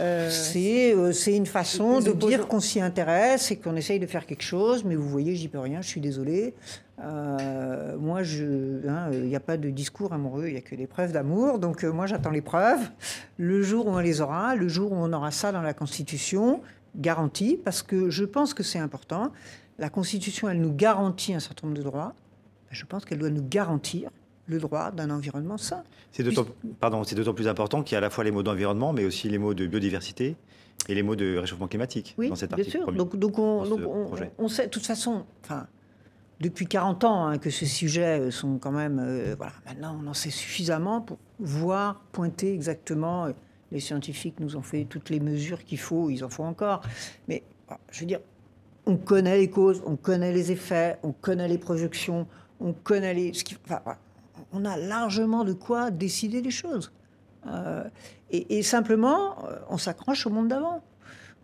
[0.00, 4.42] euh, c'est une façon de dire qu'on s'y intéresse et qu'on essaye de faire quelque
[4.42, 6.54] chose, mais vous voyez, j'y peux rien, je suis désolée.
[6.98, 11.12] Moi, il hein, n'y a pas de discours amoureux, il n'y a que des preuves
[11.12, 11.58] d'amour.
[11.58, 12.90] Donc moi, j'attends les preuves.
[13.36, 16.60] Le jour où on les aura, le jour où on aura ça dans la Constitution,
[16.96, 19.32] garantie, parce que je pense que c'est important.
[19.78, 22.14] La Constitution, elle nous garantit un certain nombre de droits.
[22.70, 24.10] Je pense qu'elle doit nous garantir
[24.46, 25.82] le droit d'un environnement sain.
[26.12, 26.46] C'est d'autant,
[26.80, 29.04] pardon, c'est d'autant plus important qu'il y a à la fois les mots d'environnement, mais
[29.04, 30.36] aussi les mots de biodiversité
[30.88, 32.70] et les mots de réchauffement climatique oui, dans cet article.
[32.70, 32.92] Bien sûr.
[32.92, 33.80] donc, donc, on, donc
[34.38, 35.66] on, sait, de toute façon, enfin,
[36.40, 38.98] depuis 40 ans hein, que ces sujets sont quand même.
[38.98, 43.26] Euh, voilà, maintenant, on en sait suffisamment pour voir, pointer exactement.
[43.26, 43.32] Euh,
[43.72, 46.82] les scientifiques nous ont fait toutes les mesures qu'il faut, ils en font encore.
[47.28, 47.42] Mais
[47.90, 48.20] je veux dire,
[48.86, 52.26] on connaît les causes, on connaît les effets, on connaît les projections,
[52.60, 53.32] on connaît les.
[53.32, 53.80] Ce qui, enfin,
[54.52, 56.92] on a largement de quoi décider des choses.
[57.46, 57.84] Euh,
[58.30, 60.82] et, simplement, euh, on s'accroche au monde d'avant.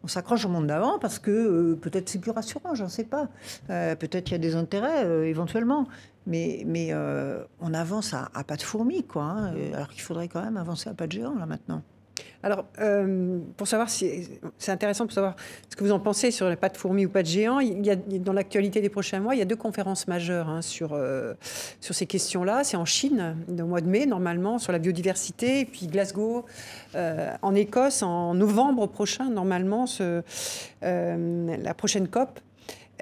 [0.02, 3.28] On s'accroche au monde d'avant parce que euh, peut-être c'est plus rassurant, j'en sais pas.
[3.68, 5.86] peut-être il y a des intérêts éventuellement.
[6.26, 6.94] Mais, mais
[7.60, 9.24] on avance à, pas de fourmis, quoi.
[9.24, 11.82] Hein, alors qu'il faudrait quand même avancer à pas de géant, là, maintenant.
[12.42, 15.36] Alors, euh, pour savoir si c'est intéressant pour savoir
[15.68, 17.60] ce que vous en pensez sur les pas de fourmis ou pas de géants.
[17.60, 20.62] Il y a, dans l'actualité des prochains mois, il y a deux conférences majeures hein,
[20.62, 21.34] sur, euh,
[21.80, 22.64] sur ces questions-là.
[22.64, 26.46] C'est en Chine, au mois de mai, normalement, sur la biodiversité, et puis Glasgow,
[26.94, 29.84] euh, en Écosse, en novembre prochain, normalement,
[30.80, 32.40] la prochaine COP.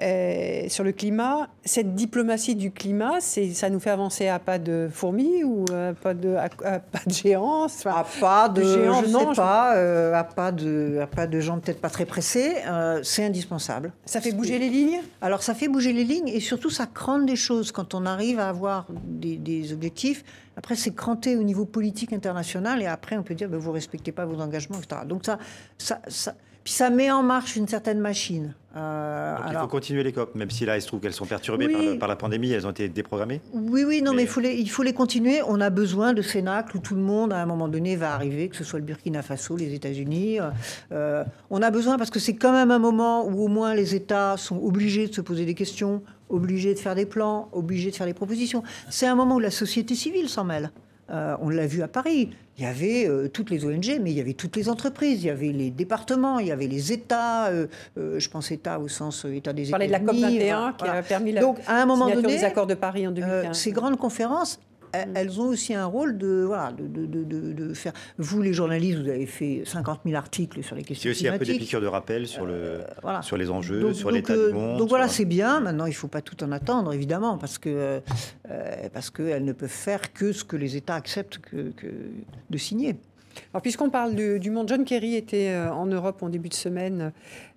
[0.01, 4.89] Euh, sur le climat, cette diplomatie du climat, ça nous fait avancer à pas de
[4.91, 6.47] fourmis ou à pas de, à,
[6.79, 7.67] pas de géants?
[7.85, 11.39] À pas de, géants, je non, sais pas, euh, à pas de, à pas de
[11.41, 12.55] gens peut-être pas très pressés.
[12.65, 13.91] Euh, c'est indispensable.
[14.05, 15.01] Ça fait bouger les lignes?
[15.21, 18.39] Alors ça fait bouger les lignes et surtout ça crante des choses quand on arrive
[18.39, 20.23] à avoir des, objectifs.
[20.55, 24.11] Après, c'est cranté au niveau politique international et après, on peut dire, ben, vous respectez
[24.11, 25.01] pas vos engagements, etc.
[25.05, 25.39] Donc ça,
[25.77, 26.33] ça, ça
[26.63, 28.53] puis ça met en marche une certaine machine.
[28.75, 31.97] Euh, il faut continuer les COP, même si là, il se trouve qu'elles sont perturbées
[31.97, 33.41] par, la pandémie, elles ont été déprogrammées.
[33.53, 35.41] Oui, oui, non, mais, il, faut les, il faut les continuer.
[35.47, 38.47] On a besoin de cénacles où tout le monde, à un moment donné, va arriver,
[38.47, 40.39] que ce soit le Burkina Faso, les États-Unis.
[40.39, 40.49] Euh,
[40.91, 43.95] euh, on a besoin parce que c'est quand même un moment où au moins les
[43.95, 47.95] États sont obligés de se poser des questions, obligés de faire des plans, obligés de
[47.95, 48.61] faire des propositions.
[48.89, 50.71] C'est un moment où la société civile s'en mêle.
[51.11, 52.29] Euh, on l'a vu à Paris.
[52.57, 55.23] Il y avait euh, toutes les ONG, mais il y avait toutes les entreprises.
[55.23, 57.47] Il y avait les départements, il y avait les États.
[57.47, 59.87] Euh, je pense État au sens État des États-Unis.
[59.87, 62.67] de la COP 21 qui a permis la Donc, à un moment donné, des accords
[62.67, 63.57] de Paris en 2015.
[63.57, 64.59] ces grandes conférences.
[64.93, 67.93] Elles ont aussi un rôle de, voilà, de, de, de, de, faire.
[68.17, 71.21] Vous, les journalistes, vous avez fait 50 000 articles sur les questions climatiques.
[71.21, 73.21] C'est aussi un peu des piqûres de rappel sur, le, euh, voilà.
[73.21, 74.77] sur les enjeux, sur l'état du monde.
[74.77, 75.59] Donc voilà, c'est bien.
[75.59, 77.69] Maintenant, il ne faut pas tout en attendre, évidemment, parce que
[78.49, 81.87] euh, parce qu'elles ne peuvent faire que ce que les États acceptent que, que
[82.49, 82.95] de signer.
[83.53, 87.11] Alors, puisqu'on parle du, monde, John Kerry était euh, en Europe en début de semaine,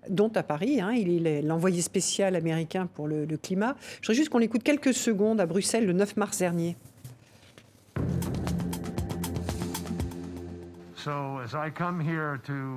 [0.09, 0.80] dont à Paris.
[0.80, 3.76] Hein, il est l'envoyé spécial américain pour le, le climat.
[4.01, 6.76] Je voudrais juste qu'on l'écoute quelques secondes à Bruxelles le 9 mars dernier.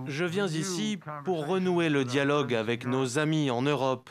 [0.07, 4.09] Je viens ici pour renouer le dialogue avec nos amis en Europe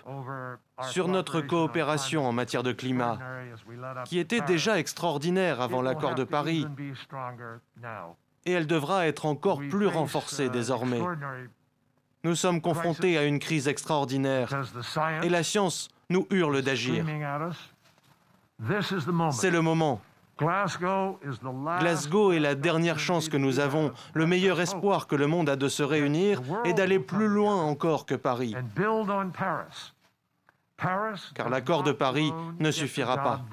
[0.83, 3.19] sur notre coopération en matière de climat,
[4.05, 6.67] qui était déjà extraordinaire avant l'accord de Paris,
[8.47, 11.01] et elle devra être encore plus renforcée désormais.
[12.23, 14.49] Nous sommes confrontés à une crise extraordinaire,
[15.23, 17.05] et la science nous hurle d'agir.
[19.33, 20.01] C'est le moment.
[20.39, 25.57] Glasgow est la dernière chance que nous avons, le meilleur espoir que le monde a
[25.57, 28.55] de se réunir et d'aller plus loin encore que Paris.
[31.35, 33.45] Car l'accord de Paris ne suffira pas.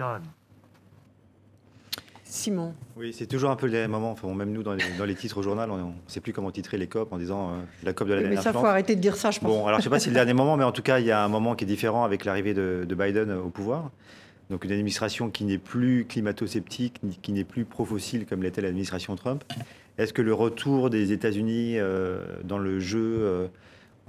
[2.31, 2.73] Simon.
[2.95, 5.69] Oui, c'est toujours un peu les moments, enfin, même nous, dans les, titres au journal,
[5.69, 7.53] on ne sait plus comment titrer les COP en disant euh,
[7.83, 9.49] la COP de la dernière Mais ça, il faut arrêter de dire ça, je pense.
[9.49, 10.99] Bon, alors je ne sais pas si c'est le dernier moment, mais en tout cas,
[10.99, 13.91] il y a un moment qui est différent avec l'arrivée de, Biden au pouvoir.
[14.51, 19.45] Donc une administration qui n'est plus climato-sceptique, qui n'est plus pro-fossile comme l'était l'administration Trump.
[19.97, 23.47] Est-ce que le retour des États-Unis euh, dans le jeu, euh,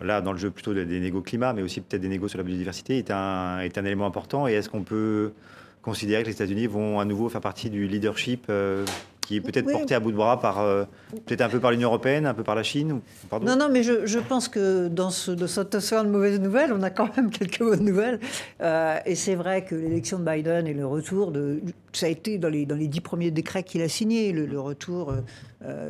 [0.03, 2.45] là dans le jeu plutôt des négociations climat, mais aussi peut-être des négociations sur la
[2.45, 4.49] biodiversité, est un, est un élément important?
[4.49, 5.33] Et est-ce qu'on peut
[5.81, 8.85] considérer que les États-Unis vont à nouveau faire partie du leadership euh,
[9.27, 10.85] qui est peut-être porté à bout de bras par euh,
[11.27, 13.01] peut-être un peu par l'Union européenne, un peu par la Chine
[13.41, 16.91] Non, non, mais je, pense que dans ce, cette océan de mauvaises nouvelles, on a
[16.91, 18.21] quand même quelques bonnes nouvelles.
[18.61, 21.61] Euh, et c'est vrai que l'élection de Biden et le retour de.
[21.93, 25.13] Ça a été dans les, dans les dix premiers décrets qu'il a signés, le, retour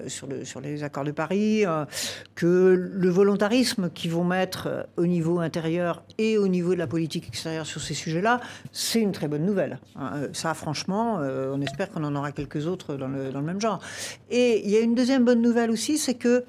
[0.07, 1.65] sur, le, sur les accords de Paris,
[2.35, 7.29] que le volontarisme qu'ils vont mettre au niveau intérieur et au niveau de la politique
[7.29, 8.41] extérieure sur ces sujets-là,
[8.73, 9.79] c'est une très bonne nouvelle.
[9.97, 10.29] Hein.
[10.33, 13.81] Ça, franchement, on espère qu'on en aura quelques autres dans le même genre.
[14.31, 16.45] Et il y a une deuxième bonne nouvelle aussi, c'est que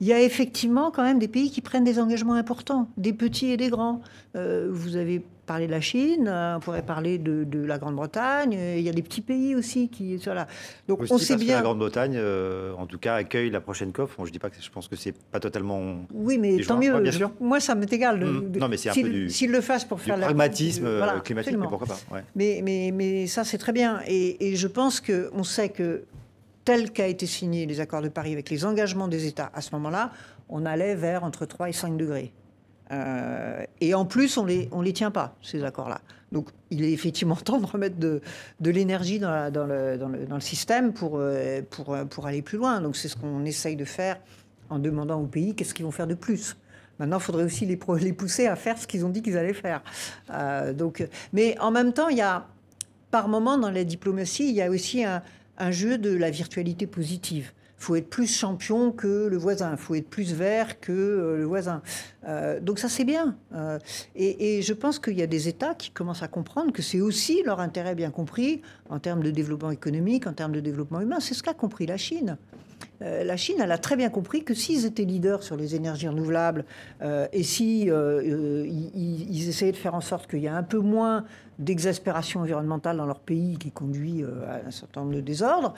[0.00, 3.50] il y a effectivement quand même des pays qui prennent des engagements importants, des petits
[3.50, 4.02] et des grands.
[4.36, 8.52] Euh, vous avez parlé de la Chine, euh, on pourrait parler de, la Grande-Bretagne.
[8.52, 10.48] Il y a des petits pays aussi qui voilà.
[10.88, 11.46] Donc on sait bien.
[11.46, 14.10] Que la Grande-Bretagne, euh, en tout cas, accueille la prochaine COP.
[14.24, 15.96] je dis pas que je pense que c'est pas totalement.
[16.12, 16.98] Oui, mais tant mieux.
[17.00, 17.30] bien sûr.
[17.40, 18.22] Moi, ça m'est égal.
[18.22, 18.58] Mm.
[18.58, 19.30] non, mais c'est un peu du.
[19.30, 20.86] S'ils le fassent pour faire du pragmatisme
[21.24, 22.22] climatique, mais pourquoi pas.
[22.34, 24.00] Mais, mais, mais ça, c'est très bien.
[24.06, 26.02] Et, et je pense que on sait que
[26.66, 29.70] tel qu'a été signé les accords de Paris avec les engagements des États à ce
[29.76, 30.10] moment-là,
[30.48, 32.32] on allait vers entre 3 et 5 degrés.
[32.90, 36.00] Euh, et en plus, on ne les, on les tient pas, ces accords-là.
[36.32, 38.20] Donc, il est effectivement temps de remettre de,
[38.60, 42.26] de l'énergie dans, dans, le, dans, le, dans, le, système pour, euh, pour, euh, pour
[42.26, 42.80] aller plus loin.
[42.80, 44.18] Donc, c'est ce qu'on essaye de faire
[44.68, 46.56] en demandant aux pays qu'est-ce qu'ils vont faire de plus.
[46.98, 49.52] Maintenant, il faudrait aussi les, les pousser à faire ce qu'ils ont dit qu'ils allaient
[49.52, 49.82] faire.
[50.74, 52.46] donc, mais en même temps, il y a,
[53.12, 55.22] par moment, dans la diplomatie, il y a aussi un,
[55.58, 57.52] un jeu de la virtualité positive.
[57.78, 61.36] Il faut être plus champion que le voisin, il faut être plus vert que euh,
[61.36, 61.82] le voisin.
[62.26, 63.36] Euh, donc ça, c'est bien.
[63.54, 63.78] Euh,
[64.14, 67.42] et, je pense qu'il y a des États qui commencent à comprendre que c'est aussi
[67.44, 71.20] leur intérêt bien compris en termes de développement économique, en termes de développement humain.
[71.20, 72.38] C'est ce qu'a compris la Chine.
[73.00, 76.64] la Chine, elle a très bien compris que s'ils étaient leaders sur les énergies renouvelables
[77.32, 81.24] et si ils, essayaient de faire en sorte qu'il y ait un peu moins
[81.58, 85.74] d'exaspération environnementale dans leur pays qui conduit à un certain nombre de désordres,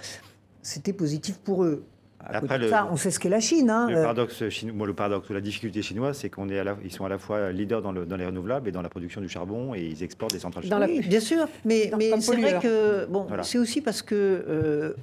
[0.62, 1.84] c'était positif pour eux.
[2.20, 3.70] Après, ça, on sait ce qu'est la Chine.
[3.70, 3.88] Hein.
[3.88, 7.04] Le paradoxe chinois, le paradoxe ou la difficulté chinoise, c'est qu'on est à ils sont
[7.04, 9.74] à la fois leaders dans, le, dans, les renouvelables et dans la production du charbon
[9.74, 10.86] et ils exportent des centrales charbon.
[10.88, 14.94] Oui, bien sûr, mais, mais c'est vrai que bon, c'est aussi parce que euh,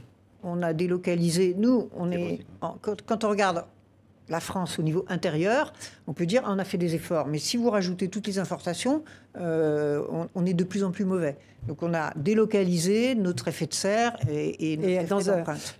[0.43, 1.55] on a délocalisé.
[1.57, 2.39] Nous, on est,
[2.81, 3.63] quand, on regarde
[4.29, 5.73] la France au niveau intérieur,
[6.07, 7.27] on peut dire on a fait des efforts.
[7.27, 9.03] Mais si vous rajoutez toutes les importations,
[9.37, 10.03] euh,
[10.33, 11.37] on, est de plus en plus mauvais.
[11.67, 15.19] Donc on a délocalisé notre effet de serre et, et, dans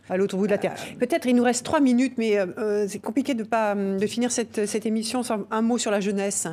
[0.09, 0.75] à l'autre bout de la Terre.
[0.99, 4.31] Peut-être il nous reste trois minutes, mais euh, euh, c'est compliqué de pas de finir
[4.31, 6.47] cette, cette, émission sans un mot sur la jeunesse.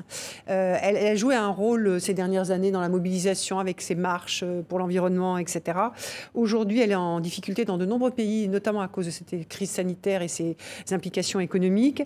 [0.47, 4.79] elle, a joué un rôle ces dernières années dans la mobilisation avec ses marches pour
[4.79, 5.79] l'environnement, etc.
[6.35, 9.71] Aujourd'hui, elle est en difficulté dans de nombreux pays, notamment à cause de cette crise
[9.71, 10.57] sanitaire et ses
[10.91, 12.03] implications économiques.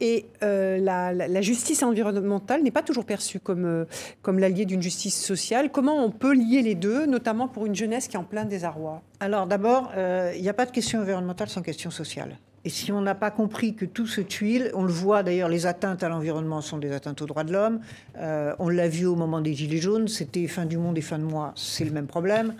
[0.00, 3.84] Et euh, la, justice environnementale n'est pas toujours perçue comme, euh,
[4.20, 5.70] comme l'allié d'une justice sociale.
[5.70, 9.02] Comment on peut lier les deux, notamment pour une jeunesse qui est en plein désarroi?
[9.20, 12.36] Alors d'abord, euh, il n'y a pas de question environnementale sans question sociale.
[12.64, 15.66] Et si on n'a pas compris que tout se tuile, on le voit d'ailleurs, les
[15.66, 17.80] atteintes à l'environnement sont des atteintes aux droits de l'homme.
[18.18, 21.22] on l'a vu au moment des Gilets jaunes, c'était fin du monde et fin de
[21.22, 22.54] mois, c'est le même problème.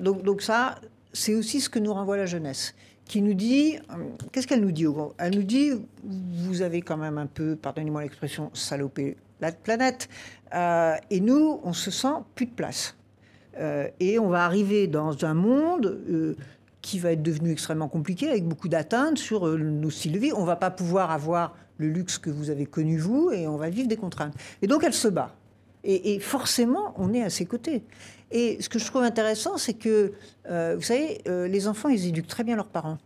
[0.00, 0.76] donc ça,
[1.12, 2.74] c'est aussi ce que nous renvoie la jeunesse
[3.06, 4.86] qui nous dit, euh, qu'est-ce qu'elle nous dit
[5.18, 5.70] Elle nous dit,
[6.04, 10.08] vous avez quand même un peu, pardonnez-moi l'expression, salopé la planète,
[10.54, 12.96] euh, et nous, on se sent plus de place.
[13.58, 16.00] Euh, et on va arriver dans un monde
[16.82, 20.32] qui va être devenu extrêmement compliqué, avec beaucoup d'atteintes sur nos styles de vie.
[20.32, 23.70] On va pas pouvoir avoir le luxe que vous avez connu vous, et on va
[23.70, 24.34] vivre des contraintes.
[24.62, 25.34] Et donc elle se bat.
[25.88, 27.84] Et forcément, on est à ses côtés.
[28.30, 30.12] Et ce que je trouve intéressant, c'est que,
[30.48, 32.98] euh, vous savez, euh, les enfants, ils éduquent très bien leurs parents.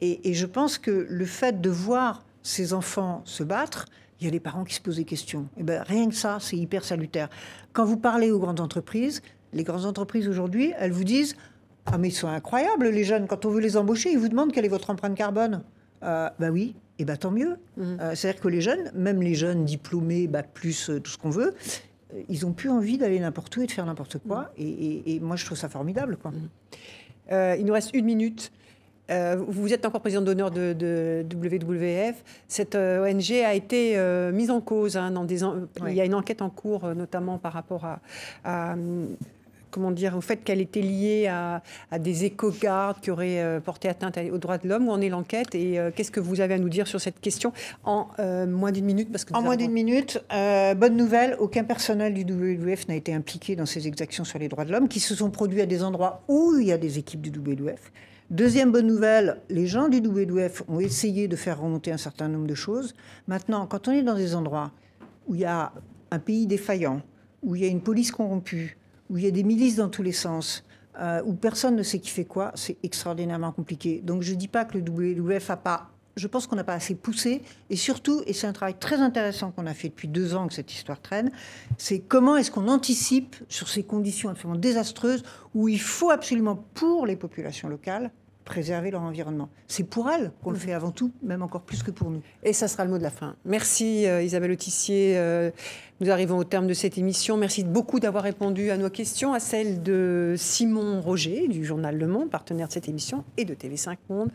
[0.00, 3.86] Et, je pense que le fait de voir ces enfants se battre,
[4.20, 5.48] il y a les parents qui se posent des questions.
[5.56, 7.30] Et ben, rien que ça, c'est hyper salutaire.
[7.72, 9.22] Quand vous parlez aux grandes entreprises,
[9.54, 11.36] les grandes entreprises aujourd'hui, elles vous disent
[11.86, 13.26] Ah, mais ils sont incroyables, les jeunes.
[13.26, 15.62] Quand on veut les embaucher, ils vous demandent quelle est votre empreinte carbone.
[16.02, 17.56] Euh, bah oui, et ben tant mieux.
[17.76, 17.82] Mmh.
[18.00, 21.54] Euh, c'est-à-dire que les jeunes, même les jeunes diplômés, bac plus, tout ce qu'on veut,
[22.28, 24.52] ils ont plus envie d'aller n'importe où et de faire n'importe quoi.
[24.58, 24.62] Mm.
[25.06, 26.16] Et, moi, je trouve ça formidable.
[26.16, 26.30] Quoi.
[26.30, 26.48] Mm.
[27.32, 28.52] Euh, il nous reste une minute.
[29.10, 32.24] Euh, vous êtes encore président d'honneur de, WWF.
[32.48, 33.98] Cette euh, ONG a été
[34.32, 34.96] mise en cause.
[34.96, 37.84] Hein, dans des Il y a une enquête en cours, notamment par rapport
[38.44, 38.76] à
[39.74, 41.60] comment dire, au fait qu'elle était liée à,
[41.98, 45.52] des éco-gardes qui auraient euh, porté atteinte aux droits de l'homme Où en est l'enquête
[45.56, 47.52] Et euh, qu'est-ce que vous avez à nous dire sur cette question
[47.82, 52.14] en euh, moins d'une minute parce que En moins d'une minute, bonne nouvelle, aucun personnel
[52.14, 55.16] du WWF n'a été impliqué dans ces exactions sur les droits de l'homme qui se
[55.16, 57.90] sont produits à des endroits où il y a des équipes du WWF.
[58.30, 62.46] Deuxième bonne nouvelle, les gens du WWF ont essayé de faire remonter un certain nombre
[62.46, 62.94] de choses.
[63.26, 64.70] Maintenant, quand on est dans des endroits
[65.26, 65.72] où il y a
[66.12, 67.02] un pays défaillant,
[67.42, 68.78] où il y a une police corrompue,
[69.10, 70.64] où il y a des milices dans tous les sens,
[71.00, 74.00] euh, où personne ne sait qui fait quoi, c'est extraordinairement compliqué.
[74.04, 75.90] Donc je ne dis pas que le WWF a pas...
[76.16, 77.42] Je pense qu'on n'a pas assez poussé.
[77.70, 80.54] Et surtout, et c'est un travail très intéressant qu'on a fait depuis deux ans que
[80.54, 81.32] cette histoire traîne,
[81.76, 85.24] c'est comment est-ce qu'on anticipe sur ces conditions absolument désastreuses
[85.54, 88.12] où il faut absolument, pour les populations locales,
[88.44, 89.48] préserver leur environnement.
[89.66, 92.22] C'est pour elles qu'on le fait avant tout, même encore plus que pour nous.
[92.42, 93.36] Et ça sera le mot de la fin.
[93.44, 95.14] Merci euh, Isabelle Autissier.
[95.16, 95.50] Euh,
[96.00, 97.36] nous arrivons au terme de cette émission.
[97.36, 102.06] Merci beaucoup d'avoir répondu à nos questions, à celles de Simon Roger du journal Le
[102.06, 104.30] Monde, partenaire de cette émission, et de TV5 Monde.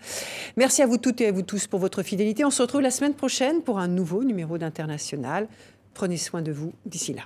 [0.58, 2.46] Merci à vous toutes et à vous tous pour votre fidélité.
[2.46, 5.48] On se retrouve la semaine prochaine pour un nouveau numéro d'International.
[5.94, 7.24] Prenez soin de vous d'ici là.